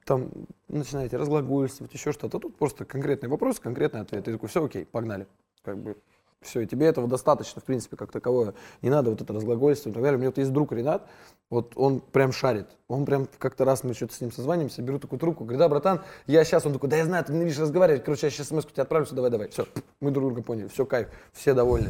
[0.05, 0.29] там
[0.67, 4.25] начинаете разглагольствовать, еще что-то, тут просто конкретный вопрос, конкретный ответ.
[4.25, 5.25] Ты такой, все, окей, погнали.
[5.63, 5.95] Как бы
[6.41, 8.53] все, и тебе этого достаточно, в принципе, как таковое.
[8.81, 10.17] Не надо вот это разглагольствовать и так далее.
[10.17, 11.07] У меня вот есть друг Ренат,
[11.49, 12.67] вот он прям шарит.
[12.88, 16.01] Он прям как-то раз мы что-то с ним созванимся, беру такую трубку, говорю, да, братан,
[16.27, 18.83] я сейчас, он такой, да я знаю, ты ненавидишь разговаривать, короче, я сейчас смс тебе
[18.83, 19.65] отправлю, все, давай, давай, все,
[19.99, 21.89] мы друг друга поняли, все, кайф, все довольны.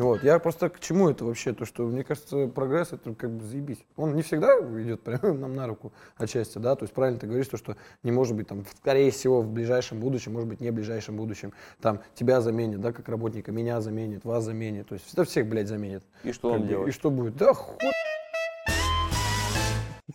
[0.00, 3.44] Вот, я просто к чему это вообще, то, что, мне кажется, прогресс, это как бы
[3.44, 3.84] заебись.
[3.96, 7.48] Он не всегда идет прямо нам на руку отчасти, да, то есть правильно ты говоришь,
[7.48, 10.74] то, что не может быть там, скорее всего, в ближайшем будущем, может быть, не в
[10.74, 15.24] ближайшем будущем, там, тебя заменят, да, как работника, меня заменят, вас заменят, то есть всегда
[15.24, 16.02] всех, блядь, заменят.
[16.24, 17.36] И что Как нам бы, И что будет?
[17.36, 17.76] Да хуй.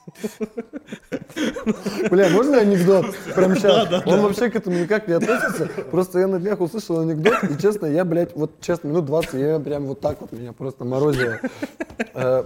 [2.09, 3.15] Бля, можно анекдот?
[3.35, 4.05] Прям сейчас.
[4.05, 5.67] Он вообще к этому никак не относится.
[5.91, 9.59] Просто я на днях услышал анекдот, и честно, я, блядь, вот честно, минут 20, я
[9.59, 11.39] прям вот так вот меня просто морозило.
[12.13, 12.45] Э,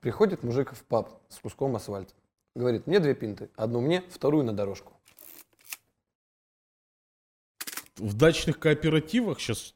[0.00, 2.12] Приходит мужик в паб с куском асфальта.
[2.54, 3.48] Говорит, мне две пинты.
[3.56, 4.92] Одну мне, вторую на дорожку.
[8.00, 9.74] в дачных кооперативах сейчас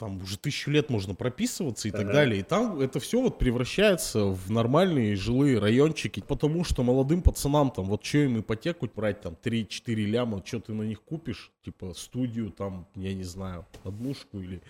[0.00, 2.40] там уже тысячу лет можно прописываться и так далее.
[2.40, 7.84] И там это все вот превращается в нормальные жилые райончики, потому что молодым пацанам там,
[7.84, 12.50] вот что им ипотеку брать, там 3-4 ляма, что ты на них купишь, типа студию,
[12.50, 14.62] там, я не знаю, однушку или...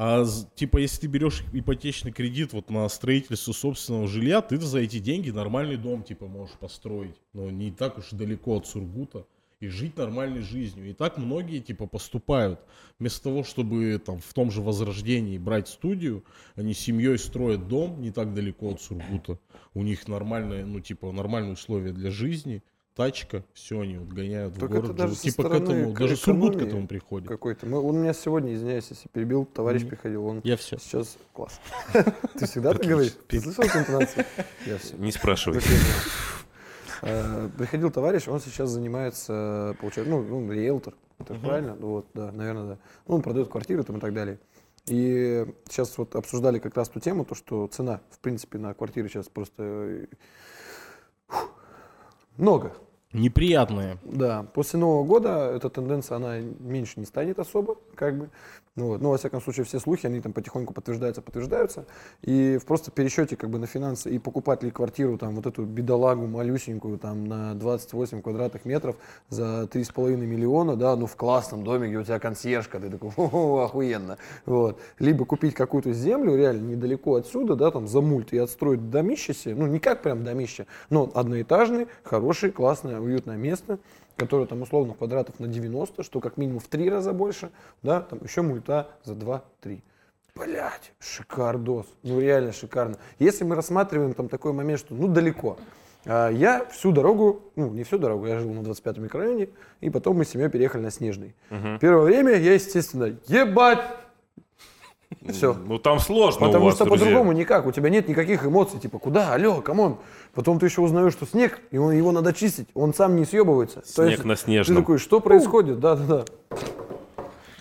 [0.00, 5.00] А типа, если ты берешь ипотечный кредит вот на строительство собственного жилья, ты за эти
[5.00, 7.16] деньги нормальный дом типа можешь построить.
[7.32, 9.26] Но не так уж далеко от Сургута
[9.60, 10.88] и жить нормальной жизнью.
[10.88, 12.60] И так многие типа поступают.
[12.98, 16.24] Вместо того, чтобы там в том же возрождении брать студию,
[16.56, 19.38] они семьей строят дом не так далеко от Сургута.
[19.74, 22.62] У них нормальные, ну типа нормальные условия для жизни,
[22.94, 24.84] тачка, все, они вот гоняют в Так город.
[24.86, 27.28] это даже типа к этому, к даже Сургут к этому приходит.
[27.28, 27.64] Какой-то.
[27.66, 29.90] Мы- Он меня сегодня, извиняюсь, если перебил, товарищ Мгм.
[29.90, 30.78] приходил, он Я все.
[30.78, 31.16] сейчас...
[31.32, 31.60] Класс.
[32.38, 33.14] Ты всегда так говоришь?
[33.28, 34.24] Ты слышал интонацию?
[34.66, 34.96] Я все.
[34.96, 35.60] Не спрашивай.
[37.02, 41.74] Э, Приходил товарищ, он сейчас занимается, получается, ну, ну, риэлтор, это правильно?
[41.74, 42.78] Вот, да, наверное, да.
[43.06, 44.38] Ну, он продает квартиры там и так далее.
[44.86, 49.08] И сейчас вот обсуждали как раз ту тему, то, что цена, в принципе, на квартиры
[49.08, 50.06] сейчас просто э,
[51.26, 51.52] фух,
[52.36, 52.72] много.
[53.12, 53.98] Неприятные.
[54.04, 58.30] Да, после Нового года эта тенденция, она меньше не станет особо, как бы.
[58.78, 59.00] Ну, вот.
[59.00, 61.84] Но, во всяком случае, все слухи, они там потихоньку подтверждаются, подтверждаются.
[62.22, 65.64] И в просто пересчете как бы на финансы и покупать ли квартиру, там, вот эту
[65.64, 68.94] бедолагу малюсенькую, там, на 28 квадратных метров
[69.30, 73.64] за 3,5 миллиона, да, ну, в классном доме, где у тебя консьержка, ты такой, о,
[73.64, 74.16] охуенно.
[74.46, 74.80] Вот.
[75.00, 79.56] Либо купить какую-то землю реально недалеко отсюда, да, там, за мульт и отстроить домище себе,
[79.56, 83.80] ну, не как прям домище, но одноэтажный, хороший, классное, уютное место,
[84.18, 87.50] которое там условно квадратов на 90, что как минимум в три раза больше,
[87.82, 89.80] да, там еще мульта за 2-3.
[90.34, 91.86] Блять, шикардос.
[92.02, 92.96] Ну реально шикарно.
[93.18, 95.56] Если мы рассматриваем там такой момент, что ну далеко.
[96.04, 99.48] А, Я всю дорогу, ну не всю дорогу, я жил на 25-м микрорайоне,
[99.80, 101.34] и потом мы с семьей переехали на Снежный.
[101.80, 103.80] Первое время я, естественно, ебать,
[105.30, 105.54] все.
[105.54, 107.66] Ну там сложно у Потому вас, что по-другому никак.
[107.66, 109.98] У тебя нет никаких эмоций, типа, куда, алло, come on.
[110.34, 113.80] Потом ты еще узнаешь, что снег, и он, его надо чистить, он сам не съебывается.
[113.80, 114.76] То Снег есть на Ты снежном.
[114.78, 115.80] такой, что происходит?
[115.80, 116.24] Да-да-да.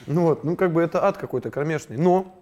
[0.06, 1.98] Ну вот, ну как бы это ад какой-то кромешный.
[1.98, 2.34] Но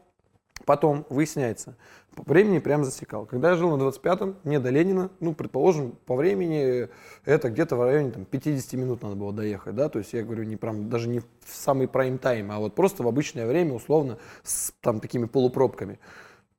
[0.66, 1.76] потом выясняется,
[2.16, 3.26] по времени прям засекал.
[3.26, 6.88] Когда я жил на 25-м, мне до Ленина, ну, предположим, по времени
[7.26, 10.44] это где-то в районе там, 50 минут надо было доехать, да, то есть я говорю
[10.44, 14.72] не прям, даже не в самый прайм-тайм, а вот просто в обычное время, условно, с
[14.82, 16.00] там такими полупробками.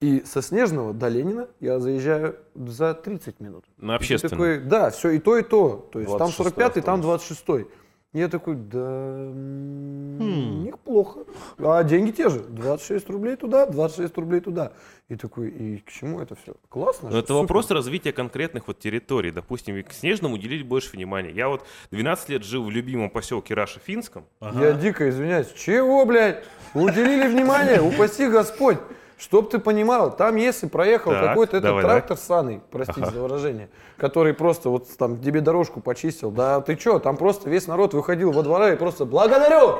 [0.00, 3.64] И со Снежного до Ленина я заезжаю за 30 минут.
[3.78, 4.30] На общественном.
[4.30, 5.88] такой, да, все и то, и то.
[5.90, 7.30] То есть там 26-й 45-й, там автобус.
[7.30, 7.66] 26-й.
[8.12, 10.64] Я такой, да, Хм.
[10.64, 11.20] неплохо.
[11.58, 14.72] А деньги те же, 26 рублей туда, 26 рублей туда.
[15.08, 16.54] И такой, и к чему это все?
[16.70, 17.10] Классно.
[17.10, 17.42] Но это супер.
[17.42, 19.30] вопрос развития конкретных вот территорий.
[19.32, 21.30] Допустим, к Снежному уделить больше внимания.
[21.30, 24.24] Я вот 12 лет жил в любимом поселке Раша-Финском.
[24.40, 25.52] Я дико извиняюсь.
[25.52, 26.42] Чего, блядь?
[26.74, 28.78] Уделили внимание, упаси Господь.
[29.18, 34.34] Чтоб ты понимал, там если проехал какой-то этот давай, трактор саный, простите за выражение, который
[34.34, 38.42] просто вот там тебе дорожку почистил, да ты чё, там просто весь народ выходил во
[38.42, 39.76] двора и просто благодарю,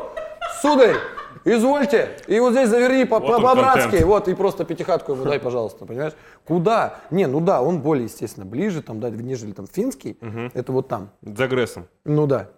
[0.63, 0.97] сударь,
[1.45, 5.39] извольте, и вот здесь заверни по- Вот он по-братски, вот, и просто пятихатку ему дай,
[5.39, 6.15] пожалуйста, понимаешь?
[6.47, 6.95] Куда?
[7.11, 10.17] Не, ну да, он более, естественно, ближе, там, да, нежели там финский,
[10.55, 11.87] это вот там, За Грессом.
[12.07, 12.49] ну да.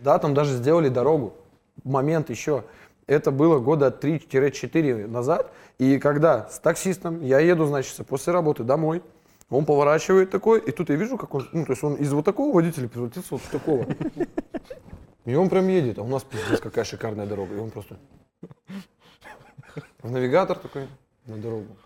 [0.00, 1.32] Да, там даже сделали дорогу.
[1.82, 2.64] Момент еще.
[3.06, 5.52] Это было года 3-4 назад.
[5.78, 9.02] И когда с таксистом я еду, значит, после работы домой,
[9.50, 12.24] он поворачивает такой, и тут я вижу, как он, ну, то есть он из вот
[12.24, 13.86] такого водителя превратился вот в такого.
[15.26, 17.54] И он прям едет, а у нас пиздец какая шикарная дорога.
[17.54, 17.98] И он просто
[20.02, 20.88] в навигатор такой,
[21.26, 21.76] на дорогу.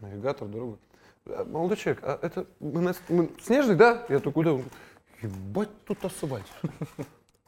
[0.00, 0.78] Навигатор, дорогу.
[1.26, 4.04] «А, Молодой человек, а это мы, на- мы снежный, да?
[4.08, 4.58] Я такой, да.
[5.22, 6.46] Ебать тут асфальт.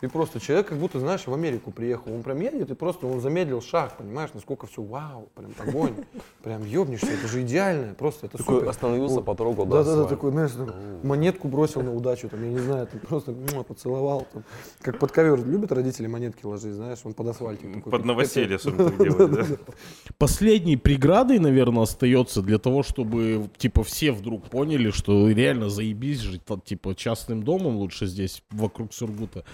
[0.00, 2.14] И просто человек как будто, знаешь, в Америку приехал.
[2.14, 5.94] Он прям едет, и просто он замедлил шаг, понимаешь, насколько все вау, прям огонь.
[6.42, 8.68] Прям ёбнешься, это же идеально, просто это Такой супер.
[8.68, 10.70] остановился, потрогал, да, Да, да, такой, знаешь, там,
[11.02, 14.26] монетку бросил на удачу, там, я не знаю, там, просто муа, поцеловал.
[14.32, 14.44] Там.
[14.80, 17.74] Как под ковер любят родители монетки ложить, знаешь, он под асфальтик.
[17.74, 19.56] такой, Под новоселье, особенно так делают, да?
[20.18, 26.42] Последней преградой, наверное, остается для того, чтобы, типа, все вдруг поняли, что реально заебись жить,
[26.64, 29.44] типа, частным домом лучше здесь, вокруг Сургута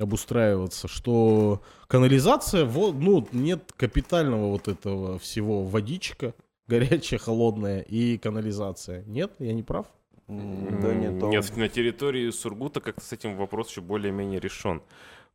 [0.00, 6.34] обустраиваться, что канализация, вот, ну, нет капитального вот этого всего, водичка,
[6.66, 9.04] горячая, холодная и канализация.
[9.04, 9.86] Нет, я не прав?
[10.26, 14.80] Да нет, Нет, на территории Сургута как-то с этим вопрос еще более-менее решен.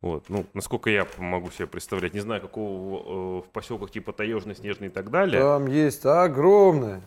[0.00, 4.54] Вот, ну, насколько я могу себе представлять, не знаю, какого э, в поселках типа Таежный,
[4.54, 5.40] Снежный и так далее.
[5.40, 7.02] Там есть огромная.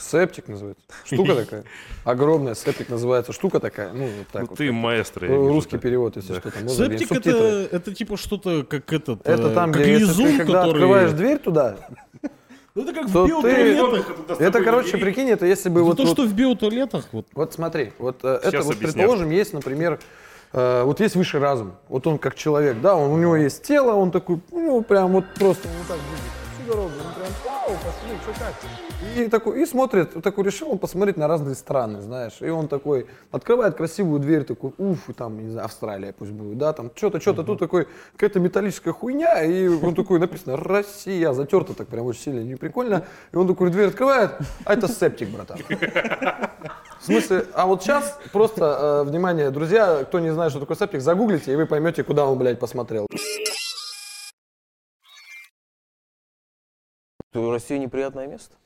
[0.00, 0.82] Септик называется.
[1.04, 1.64] Штука такая.
[2.04, 3.32] Огромная септик называется.
[3.32, 3.92] Штука такая.
[3.92, 4.58] Ну, вот так Ну, вот.
[4.58, 5.26] ты маэстро.
[5.28, 5.78] я вижу, Русский да.
[5.78, 6.40] перевод, если Да.
[6.40, 6.62] что там.
[6.64, 10.06] можно, блин, Септик это, это типа что-то как этот, Это э, там, как где если
[10.06, 10.70] лизун, ты когда который...
[10.72, 11.76] открываешь дверь туда,
[12.74, 13.28] Ну, это как в ты...
[13.28, 14.40] биотуалетах.
[14.40, 15.96] Это, короче, прикинь, это если бы вот...
[15.96, 17.26] то, вот- что в биотуалетах, вот.
[17.34, 19.98] Вот смотри, вот э, это вот, предположим, есть, например,
[20.52, 21.72] э, вот есть высший разум.
[21.88, 25.24] Вот он как человек, да, он, у него есть тело, он такой, ну, прям вот
[25.34, 25.98] просто вот так
[26.54, 26.92] всю дорогу.
[27.04, 28.54] Он прям, вау, пошли, что как?
[29.02, 32.36] И такой, и смотрит, такой решил он посмотреть на разные страны, знаешь.
[32.40, 36.74] И он такой открывает красивую дверь, такой, уф, там, не знаю, Австралия пусть будет, да,
[36.74, 41.88] там что-то, что-то, тут такой, какая-то металлическая хуйня, и он такой, написано, Россия, затерто так
[41.88, 43.06] прям очень сильно, не прикольно.
[43.32, 44.32] И он такой дверь открывает,
[44.66, 45.58] а это септик, братан.
[47.00, 51.00] В смысле, а вот сейчас просто, э, внимание, друзья, кто не знает, что такое септик,
[51.00, 53.06] загуглите, и вы поймете, куда он, блядь, посмотрел.
[57.32, 58.56] Россия неприятное место?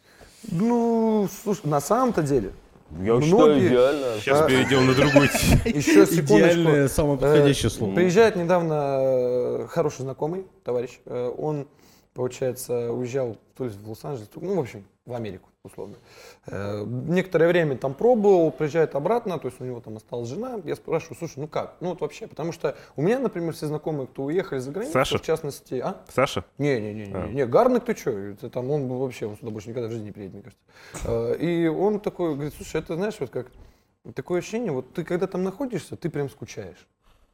[0.51, 2.53] Ну, слушай, на самом-то деле,
[2.91, 4.07] Я Многие- считаю идеально.
[4.21, 5.29] Сейчас перейдем на другую
[5.65, 5.77] тему.
[5.77, 6.37] еще секундочку.
[6.37, 7.95] Идеальное, самое подходящее Э, слово.
[7.95, 11.01] Приезжает недавно э, хороший знакомый, товарищ.
[11.07, 11.67] Э, Он,
[12.13, 15.97] получается, уезжал то ли в Лос-Анджелес, ну, в общем, в Америку, условно.
[16.47, 20.61] Э, Некоторое время там пробовал, приезжает обратно, то есть у него там осталась жена.
[20.65, 21.77] Я спрашиваю, слушай, ну как?
[21.81, 25.19] Ну вот вообще, потому что у меня, например, все знакомые, кто уехали за границу, Саша?
[25.19, 25.97] в частности, а?
[26.15, 26.45] Саша?
[26.59, 27.27] Не-не-не, А.
[27.29, 28.11] не, Гарник, ты что?
[28.11, 30.63] Это там он вообще, он сюда больше никогда в жизни не приедет, мне кажется.
[31.05, 33.47] Э, И он такой говорит, слушай, это знаешь, вот как
[34.15, 36.87] такое ощущение, вот ты когда там находишься, ты прям скучаешь.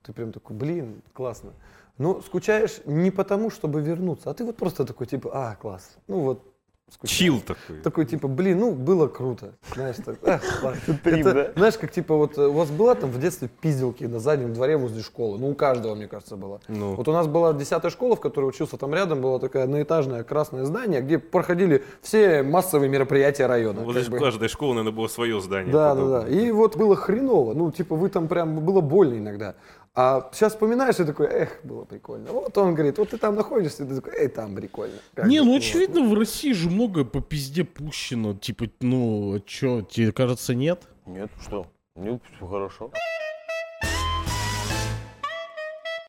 [0.02, 1.50] Ты прям такой, блин, классно.
[1.98, 5.96] Но скучаешь не потому, чтобы вернуться, а ты вот просто такой, типа, а, класс.
[6.06, 6.46] Ну вот,
[6.92, 7.18] скучаешь.
[7.18, 7.76] Чил такой.
[7.82, 9.54] Такой, типа, блин, ну, было круто.
[9.74, 10.18] Знаешь, так,
[10.62, 10.80] ладно.
[11.04, 11.52] Трип, Это, да?
[11.56, 14.76] Знаешь, как, типа, вот э, у вас была там в детстве пизделки на заднем дворе
[14.76, 15.38] возле школы?
[15.38, 16.60] Ну, у каждого, мне кажется, было.
[16.68, 16.94] Ну.
[16.94, 20.64] Вот у нас была десятая школа, в которой учился, там рядом было такое одноэтажное красное
[20.64, 23.82] здание, где проходили все массовые мероприятия района.
[23.82, 25.72] Вот у каждой школы, наверное, было свое здание.
[25.72, 26.28] Да, да, да.
[26.28, 27.54] И вот было хреново.
[27.54, 29.54] Ну, типа, вы там прям, было больно иногда.
[30.02, 32.32] А сейчас вспоминаешь и такой, эх, было прикольно.
[32.32, 34.94] Вот он говорит, вот ты там находишься, и ты такой, эй, там прикольно.
[35.14, 38.32] Как Не, ну очевидно, в России же много по пизде пущено.
[38.32, 40.84] Типа, ну, чё, тебе кажется, нет?
[41.04, 41.66] Нет, что?
[41.96, 42.90] Нет, все хорошо.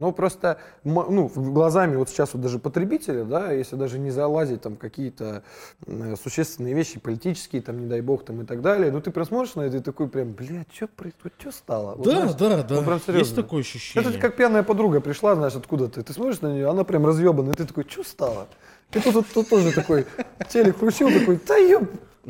[0.01, 4.75] Ну, просто, ну, глазами вот сейчас вот даже потребителя, да, если даже не залазить там
[4.75, 5.43] какие-то
[5.85, 9.27] м, существенные вещи, политические, там, не дай бог, там и так далее, ну, ты прям
[9.27, 11.93] смотришь на это и такой прям, блядь, что происходит, что стало?
[11.93, 12.99] Вот, да, знаешь, да, ну, да.
[12.99, 14.09] прям Есть такое ощущение.
[14.09, 17.53] Это как пьяная подруга пришла, знаешь, откуда ты, ты смотришь на нее, она прям разъебанная,
[17.53, 18.47] и ты такой, что стало?
[18.95, 20.07] И тут, тут, тут тоже такой
[20.49, 21.83] телек включил, такой, да еб,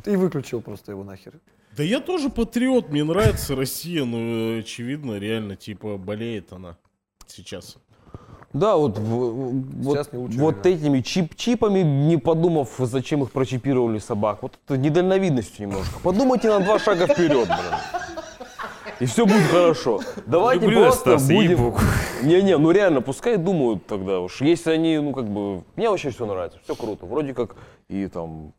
[0.05, 1.39] и выключил просто его нахер.
[1.77, 6.75] Да я тоже патриот, мне нравится Россия, но, э, очевидно, реально, типа, болеет она
[7.31, 7.77] сейчас.
[8.53, 13.97] Да, вот, вот, Сейчас не лучшее вот этими чип, чипами, не подумав, зачем их прочипировали
[13.97, 14.39] собак.
[14.41, 15.99] Вот это недальновидностью немножко.
[16.01, 17.79] Подумайте на два шага вперед, блин.
[18.99, 19.99] И все будет хорошо.
[20.27, 21.73] Давайте Люблю просто Стаса, будем...
[22.21, 24.41] Не-не, ну реально, пускай думают тогда уж.
[24.41, 25.63] Если они, ну как бы...
[25.75, 27.07] Мне вообще все нравится, все круто.
[27.07, 27.55] Вроде как
[27.87, 28.53] и там...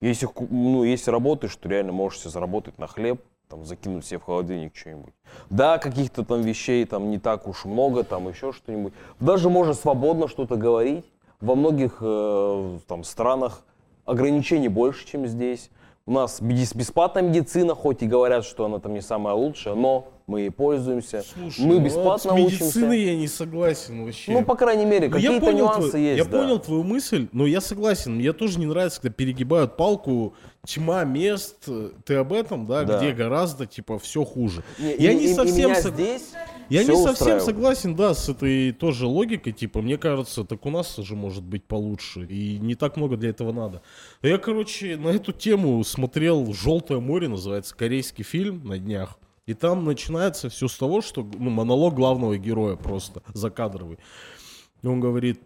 [0.00, 4.24] Если, ну, если работаешь, то реально можешь себе заработать на хлеб, там, закинуть себе в
[4.24, 5.14] холодильник что-нибудь.
[5.50, 8.92] Да, каких-то там вещей там не так уж много, там еще что-нибудь.
[9.20, 11.04] Даже можно свободно что-то говорить.
[11.40, 13.62] Во многих э, там странах
[14.04, 15.70] ограничений больше, чем здесь.
[16.06, 20.08] У нас бес- бесплатная медицина, хоть и говорят, что она там не самая лучшая, но
[20.28, 21.24] мы ей пользуемся.
[21.34, 22.80] Слушай, мы ну, бесплатно вот с учимся.
[22.92, 24.30] я не согласен вообще.
[24.30, 26.18] Ну, по крайней мере, Ну, какие-то нюансы твой- есть.
[26.18, 26.38] я да.
[26.38, 28.14] понял твою мысль, но я согласен.
[28.16, 30.34] Мне тоже не нравится, когда перегибают палку,
[30.66, 31.66] тьма мест.
[32.04, 32.98] Ты об этом, да, Да.
[32.98, 34.62] где гораздо, типа, все хуже.
[34.78, 36.30] Не, я и- не и- и совсем меня сог- здесь
[36.68, 37.42] Я не совсем устраивает.
[37.44, 41.64] согласен, да, с этой тоже логикой, типа, мне кажется, так у нас же может быть
[41.64, 43.80] получше, и не так много для этого надо.
[44.20, 49.18] Я, короче, на эту тему смотрел «Желтое море», называется, корейский фильм на днях,
[49.48, 53.98] и там начинается все с того, что, ну, монолог главного героя просто, закадровый.
[54.82, 55.40] И он говорит,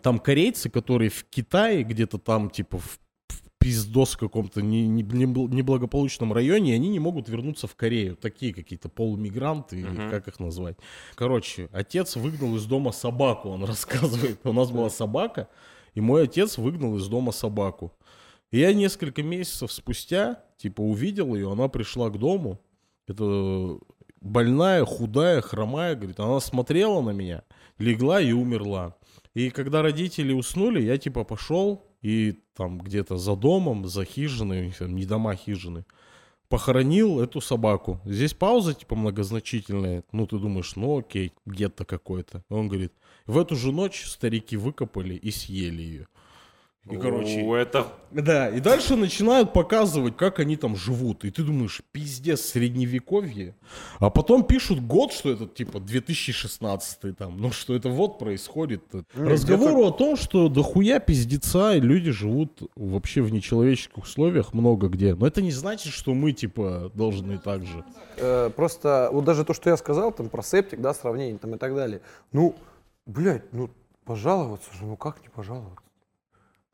[0.00, 2.98] там корейцы, которые в Китае, где-то там, типа, в
[3.28, 8.16] в пиздос каком-то не- не- неблагополучном районе, и они не могут вернуться в Корею.
[8.16, 10.78] Такие какие-то полумигранты, или как их назвать.
[11.14, 14.40] Короче, отец выгнал из дома собаку, он рассказывает.
[14.44, 15.46] У нас была собака,
[15.94, 17.92] и мой отец выгнал из дома собаку.
[18.50, 22.58] И я несколько месяцев спустя, типа, увидел ее, она пришла к дому.
[23.10, 23.78] Это
[24.20, 27.42] больная, худая, хромая, говорит, она смотрела на меня,
[27.78, 28.94] легла и умерла.
[29.34, 34.94] И когда родители уснули, я типа пошел и там где-то за домом, за хижиной, там
[34.94, 35.84] не дома, а хижины,
[36.48, 38.00] похоронил эту собаку.
[38.04, 40.04] Здесь пауза типа многозначительная.
[40.12, 42.44] Ну, ты думаешь, ну окей, гетто какой-то.
[42.48, 42.92] Он говорит,
[43.26, 46.08] в эту же ночь старики выкопали и съели ее.
[46.88, 51.24] И, короче, О, это да, и дальше начинают показывать, как они там живут.
[51.24, 53.54] И ты думаешь, пиздец, средневековье.
[54.00, 57.36] А потом пишут год, что это типа 2016 там.
[57.36, 58.82] Ну, что это вот происходит.
[59.14, 65.14] Разговору о том, что дохуя пиздеца, и люди живут вообще в нечеловеческих условиях много где.
[65.14, 67.84] Но это не значит, что мы типа должны так же.
[68.16, 71.58] Э, просто вот даже то, что я сказал, там про септик, да, сравнение там и
[71.58, 72.00] так далее.
[72.32, 72.56] Ну,
[73.06, 73.70] блядь, ну
[74.04, 75.89] пожаловаться же, ну как не пожаловаться?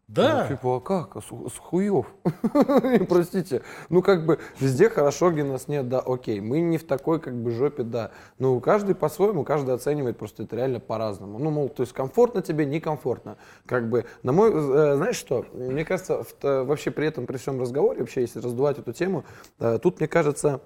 [0.08, 0.42] Да.
[0.42, 1.16] Ну, типа, а как?
[1.16, 2.06] А с, с хуев?
[3.08, 3.62] Простите.
[3.88, 6.40] Ну, как бы, везде хорошо, где нас нет, да, окей.
[6.40, 8.12] Мы не в такой, как бы, жопе, да.
[8.38, 11.40] Ну, каждый по-своему, каждый оценивает просто это реально по-разному.
[11.40, 13.36] Ну, мол, то есть, комфортно тебе, некомфортно.
[13.66, 17.60] Как бы, на мой, э, знаешь что, мне кажется, в вообще при этом, при всем
[17.60, 19.24] разговоре, вообще, если раздувать эту тему,
[19.58, 20.60] э, тут, мне кажется,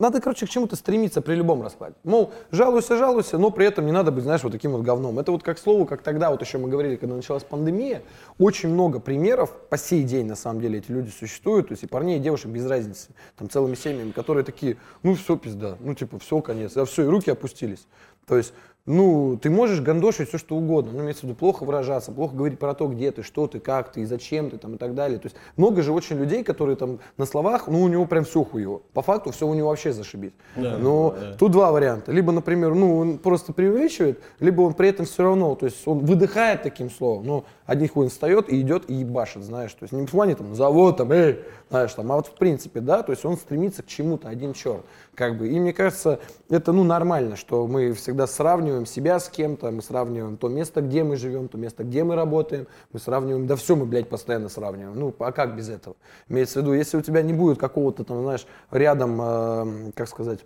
[0.00, 1.94] надо, короче, к чему-то стремиться при любом раскладе.
[2.02, 5.20] Мол, жалуйся, жалуйся, но при этом не надо быть, знаешь, вот таким вот говном.
[5.20, 8.02] Это вот как слово, как тогда, вот еще мы говорили, когда началась пандемия,
[8.38, 11.86] очень много примеров, по сей день, на самом деле, эти люди существуют, то есть и
[11.86, 16.18] парней, и девушек без разницы, там целыми семьями, которые такие, ну все, пизда, ну типа,
[16.18, 17.86] все, конец, а все, и руки опустились.
[18.26, 18.52] То есть,
[18.86, 22.58] ну, ты можешь гандошить все, что угодно, ну, имеется в виду, плохо выражаться, плохо говорить
[22.58, 25.18] про то, где ты, что ты, как ты, и зачем ты, там, и так далее.
[25.18, 28.44] То есть, много же очень людей, которые там на словах, ну, у него прям все
[28.44, 28.82] хуево.
[28.92, 30.32] По факту все у него вообще зашибись.
[30.56, 32.12] Но тут два варианта.
[32.12, 36.00] Либо, например, ну, он просто преувеличивает, либо он при этом все равно, то есть, он
[36.00, 39.72] выдыхает таким словом, но один хуй встает и идет и ебашит, знаешь.
[39.72, 41.40] То есть, не в плане там, завод, там, эй,
[41.70, 44.84] знаешь, там, а вот в принципе, да, то есть, он стремится к чему-то, один черт.
[45.14, 49.70] Как бы, и мне кажется, это, ну, нормально, что мы всегда сравниваем себя с кем-то,
[49.70, 53.56] мы сравниваем то место, где мы живем, то место, где мы работаем, мы сравниваем, да
[53.56, 54.98] все мы, блядь, постоянно сравниваем.
[54.98, 55.96] Ну, а как без этого?
[56.28, 60.40] Имеется в виду, если у тебя не будет какого-то там, знаешь, рядом, э, как сказать,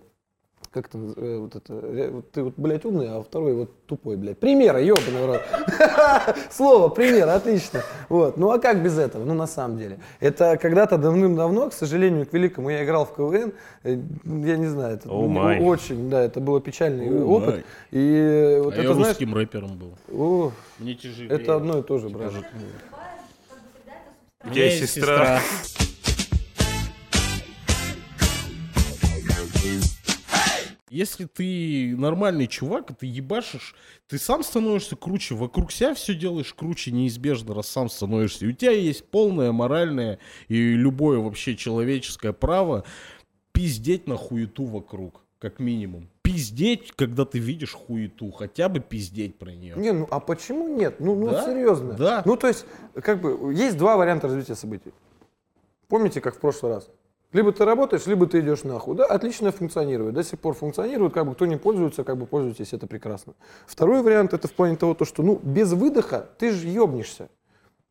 [0.83, 4.39] как это, вот это, э, вот ты вот, блядь, умный, а второй вот тупой, блядь.
[4.39, 5.41] Примера, ебаный рот.
[6.51, 7.83] Слово, пример, отлично.
[8.09, 9.99] Вот, ну а как без этого, ну на самом деле.
[10.20, 13.53] Это когда-то давным-давно, к сожалению, к великому, я играл в КВН,
[13.83, 17.64] э, я не знаю, это очень, да, это был печальный опыт.
[17.91, 19.95] И э, вот а я это, знаешь, русским рэпером был.
[20.12, 21.31] о, Не тяжелее.
[21.31, 22.33] это одно и то же, брат.
[24.45, 25.41] у тебя есть сестра.
[30.91, 33.74] Если ты нормальный чувак, ты ебашишь,
[34.07, 38.47] ты сам становишься круче, вокруг себя все делаешь круче неизбежно, раз сам становишься.
[38.47, 40.18] И у тебя есть полное моральное
[40.49, 42.84] и любое вообще человеческое право
[43.53, 46.09] пиздеть на хуету вокруг, как минимум.
[46.22, 49.74] Пиздеть, когда ты видишь хуету, хотя бы пиздеть про нее.
[49.76, 51.01] Не, ну а почему нет?
[51.01, 51.45] Ну, ну Да?
[51.45, 51.95] серьезно.
[51.95, 52.22] Да.
[52.24, 54.93] Ну, то есть, как бы, есть два варианта развития событий.
[55.89, 56.91] Помните, как в прошлый раз?
[57.33, 58.97] Либо ты работаешь, либо ты идешь нахуй.
[58.97, 62.72] Да, отлично функционирует, до сих пор функционирует, как бы кто не пользуется, как бы пользуйтесь,
[62.72, 63.35] это прекрасно.
[63.66, 67.29] Второй вариант это в плане того, то, что ну без выдоха ты же ебнешься.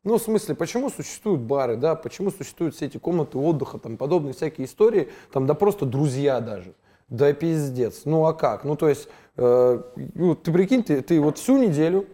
[0.04, 4.32] Ну, в смысле, почему существуют бары, да, почему существуют все эти комнаты отдыха, там, подобные
[4.32, 6.74] всякие истории, там, да просто друзья даже.
[7.08, 8.02] Да пиздец.
[8.04, 8.64] Ну, а как?
[8.64, 9.82] Ну, то есть, э,
[10.42, 12.06] ты прикинь, ты, ты вот всю неделю,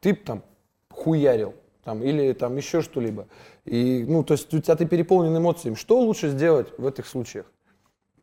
[0.00, 0.42] ты там
[0.90, 1.54] хуярил,
[1.84, 3.26] там, или там еще что-либо.
[3.64, 5.74] И, ну, то есть, у тебя ты переполнен эмоциями.
[5.74, 7.46] Что лучше сделать в этих случаях?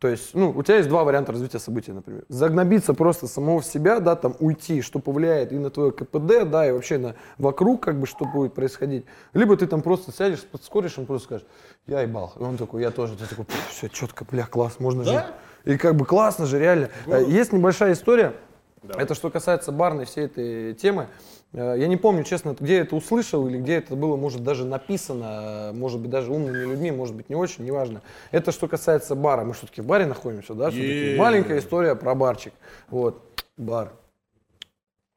[0.02, 2.24] То есть, ну, у тебя есть два варианта развития событий, например.
[2.28, 6.66] Загнобиться просто самого в себя, да, там уйти, что повлияет и на твое КПД, да,
[6.66, 9.04] и вообще на вокруг, как бы, что будет происходить.
[9.32, 11.46] Либо ты там просто сядешь, подскоришь, он просто скажет,
[11.86, 12.32] я ебал.
[12.36, 13.16] И он такой, я тоже.
[13.16, 15.22] Ты такой, все, четко, бля, класс, можно жить.
[15.64, 16.88] И как бы классно же, реально.
[17.06, 18.34] Э, Есть небольшая история,
[18.82, 21.06] это что касается барной всей этой темы.
[21.52, 25.70] Э, Я не помню, честно, где это услышал или где это было, может, даже написано,
[25.70, 28.02] э, может быть, даже умными людьми, может быть, не очень, неважно.
[28.30, 29.44] Это что касается бара.
[29.44, 30.70] Мы все-таки в баре находимся, да?
[30.70, 32.52] Маленькая история про барчик.
[32.88, 33.22] Вот,
[33.56, 33.92] бар.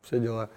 [0.03, 0.49] Все дела.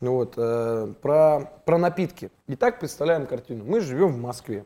[0.00, 2.30] Вот, э, про, про напитки.
[2.48, 3.64] Итак, представляем картину.
[3.64, 4.64] Мы живем в Москве.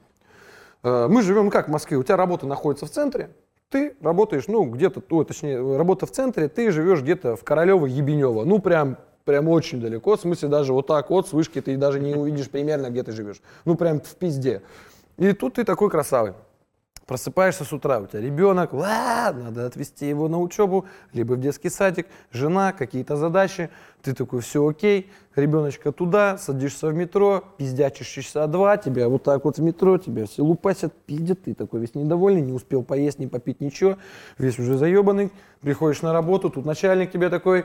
[0.82, 1.96] Э, мы живем ну как в Москве.
[1.96, 3.30] У тебя работа находится в центре,
[3.70, 8.44] ты работаешь, ну, где-то, ну, точнее, работа в центре, ты живешь где-то в Королево-Ебенево.
[8.44, 8.96] Ну, прям,
[9.28, 10.16] прям очень далеко.
[10.16, 13.12] В смысле, даже вот так вот с вышки ты даже не увидишь примерно, где ты
[13.12, 13.42] живешь.
[13.66, 14.62] Ну, прям в пизде.
[15.18, 16.32] И тут ты такой красавый.
[17.04, 21.70] Просыпаешься с утра, у тебя ребенок, «Ва, надо отвезти его на учебу, либо в детский
[21.70, 23.70] садик, жена, какие-то задачи,
[24.02, 29.44] ты такой, все окей, ребеночка туда, садишься в метро, пиздячишь часа два, тебя вот так
[29.44, 33.26] вот в метро, тебя все лупасят, пиздят, ты такой весь недовольный, не успел поесть, не
[33.26, 33.96] попить ничего,
[34.36, 37.64] весь уже заебанный, приходишь на работу, тут начальник тебе такой,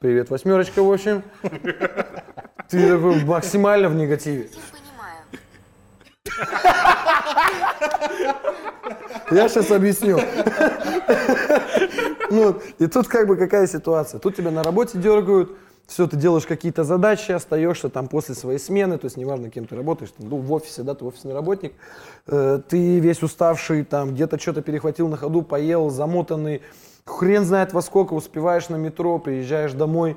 [0.00, 1.22] привет, восьмерочка, в общем,
[2.70, 4.48] ты такой максимально в негативе.
[9.30, 10.18] Я сейчас объясню.
[12.30, 14.18] Ну, и тут как бы какая ситуация?
[14.20, 15.52] Тут тебя на работе дергают,
[15.86, 19.76] все, ты делаешь какие-то задачи, остаешься там после своей смены, то есть неважно, кем ты
[19.76, 21.74] работаешь, там, ну, в офисе, да, ты офисный работник,
[22.26, 26.62] э, ты весь уставший, там, где-то что-то перехватил на ходу, поел, замотанный,
[27.10, 30.16] хрен знает во сколько, успеваешь на метро, приезжаешь домой,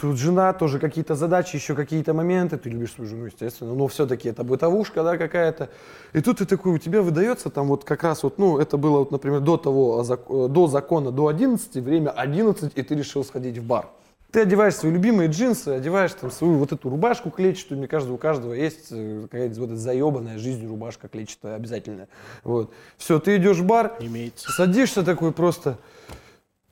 [0.00, 2.56] Тут жена, тоже какие-то задачи, еще какие-то моменты.
[2.56, 5.68] Ты любишь свою жену, естественно, но все-таки это бытовушка, да, какая-то.
[6.14, 9.00] И тут ты такой, у тебя выдается там вот как раз вот, ну, это было
[9.00, 13.24] вот, например, до того, а э, до закона, до 11, время 11, и ты решил
[13.24, 13.90] сходить в бар.
[14.32, 18.16] Ты одеваешь свои любимые джинсы, одеваешь там свою вот эту рубашку клетчатую, мне кажется, у
[18.16, 22.08] каждого есть э, какая-то вот эта заебанная жизнью рубашка клетчатая обязательная.
[22.42, 22.72] Вот.
[22.96, 24.50] Все, ты идешь в бар, Имеется.
[24.50, 25.76] садишься такой просто,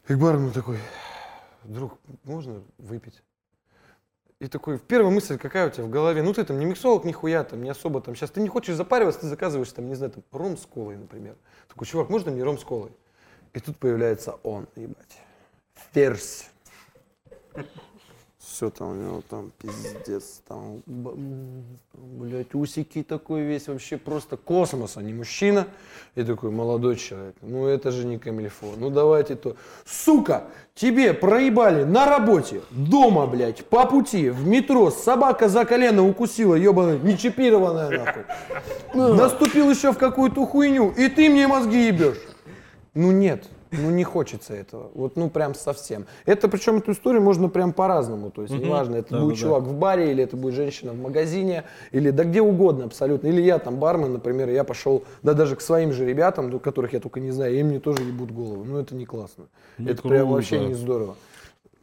[0.09, 0.78] и к такой,
[1.64, 3.22] друг, можно выпить?
[4.40, 6.22] И такой, первая мысль какая у тебя в голове?
[6.22, 8.14] Ну ты там не миксолог, нихуя, там не особо там.
[8.14, 11.36] Сейчас ты не хочешь запариваться, ты заказываешь там, не знаю, там ром с колой, например.
[11.68, 12.92] Такой, чувак, можно мне ром с колой?
[13.52, 15.18] И тут появляется он, ебать.
[15.92, 16.48] Ферзь.
[18.59, 20.82] Все там у него там пиздец, там,
[21.94, 25.68] блядь, усики такой весь, вообще просто космос, а не мужчина.
[26.16, 29.54] И такой, молодой человек, ну это же не камильфо, ну давайте то.
[29.86, 36.56] Сука, тебе проебали на работе, дома, блядь, по пути, в метро, собака за колено укусила,
[36.56, 38.24] ебаная, не чипированная нахуй.
[38.92, 42.18] Наступил еще в какую-то хуйню, и ты мне мозги ебешь.
[42.94, 44.91] Ну нет, ну не хочется этого.
[44.95, 46.07] Вот ну прям совсем.
[46.27, 48.31] Это причем эту историю можно прям по-разному.
[48.31, 52.11] То есть неважно, это будет чувак в баре, или это будет женщина в магазине, или
[52.11, 53.29] да где угодно абсолютно.
[53.29, 56.93] Или я там бармен, например, я пошел, да даже к своим же ребятам, ну, которых
[56.93, 58.64] я только не знаю, им мне тоже ебут голову.
[58.64, 59.47] Ну это не классно.
[59.79, 60.33] Не это прям круто.
[60.35, 61.16] вообще не здорово.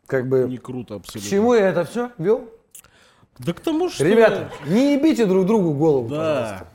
[0.07, 1.29] Как бы, Не круто к абсолютно.
[1.29, 2.47] чему я это все вел?
[3.39, 4.03] Да к тому, что...
[4.05, 6.15] Ребята, не ебите друг другу голову, Да.
[6.17, 6.67] пожалуйста.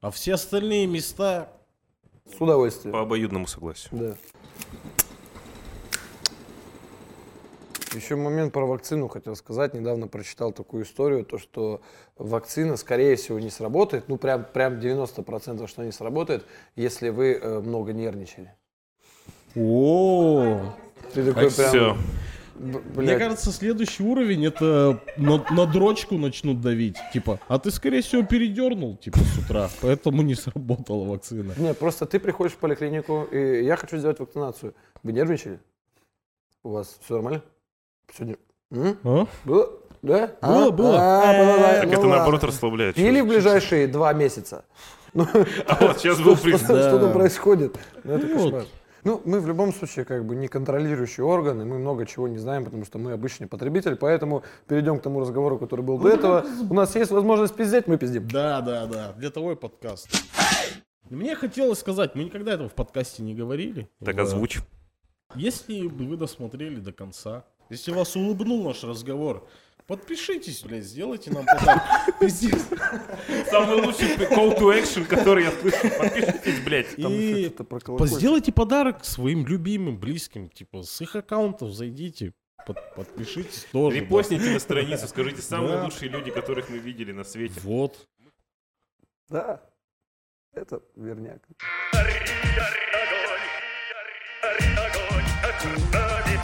[0.00, 1.48] А все остальные места...
[2.36, 2.92] С удовольствием.
[2.92, 3.90] По обоюдному согласию.
[3.92, 4.16] Да.
[7.94, 9.74] Еще момент про вакцину хотел сказать.
[9.74, 11.80] Недавно прочитал такую историю, то что
[12.16, 14.08] вакцина, скорее всего, не сработает.
[14.08, 18.54] Ну, прям, прям 90% что не сработает, если вы э, много нервничали.
[19.56, 20.60] О,
[21.12, 21.68] Ты такой прям...
[21.68, 21.96] Все.
[22.60, 26.96] Б- Мне кажется, следующий уровень это на, на дрочку начнут давить.
[27.12, 31.54] Типа, а ты, скорее всего, передернул, типа, с утра, поэтому не сработала вакцина.
[31.56, 34.74] Нет, просто ты приходишь в поликлинику, и я хочу сделать вакцинацию.
[35.02, 35.58] Вы нервничали?
[36.62, 37.42] У вас все нормально?
[38.16, 38.36] Сегодня?
[38.72, 38.98] М?
[39.04, 39.26] А?
[39.44, 39.70] Было?
[40.02, 40.30] Да?
[40.42, 40.70] Было, А?
[40.70, 40.96] было.
[40.98, 41.74] А, было, да.
[41.80, 42.94] Так Ну это наоборот расслабляет.
[42.96, 44.64] Пили в ближайшие два месяца.
[45.12, 45.26] Ну,
[45.66, 46.66] А вот сейчас был приступ.
[46.78, 47.76] что там происходит?
[48.04, 48.64] Ну, это Ну кошмар.
[49.04, 52.64] Ну, мы в любом случае как бы не контролирующие органы, мы много чего не знаем,
[52.64, 56.44] потому что мы обычный потребитель, поэтому перейдем к тому разговору, который был до этого.
[56.68, 58.28] У нас есть возможность пиздеть, мы пиздим.
[58.28, 59.12] Да, да, да.
[59.16, 60.08] Для того и подкаст.
[61.08, 63.88] Мне хотелось сказать, мы никогда этого в подкасте не говорили.
[64.04, 64.22] Так Да.
[64.22, 64.58] озвучь.
[65.34, 69.46] Если бы вы досмотрели до конца, если вас улыбнул наш разговор,
[69.90, 71.82] подпишитесь, блядь, сделайте нам подарок.
[72.20, 72.62] Пиздец.
[73.50, 75.90] Самый лучший call to action, который я слышал.
[75.98, 76.94] Подпишитесь, блядь.
[76.96, 77.52] И
[78.06, 82.32] сделайте подарок своим любимым, близким, типа с их аккаунтов зайдите,
[82.66, 83.96] под- подпишитесь тоже.
[83.98, 84.02] да.
[84.04, 85.84] Репостните на страницу, скажите, самые Да.
[85.84, 87.58] лучшие люди, которых мы видели на свете.
[87.64, 88.06] Вот.
[89.28, 89.60] Да,
[90.52, 91.42] это верняк.
[91.92, 92.10] Огонь,
[93.02, 93.46] огонь,
[94.86, 96.40] огонь, огонь, огонь,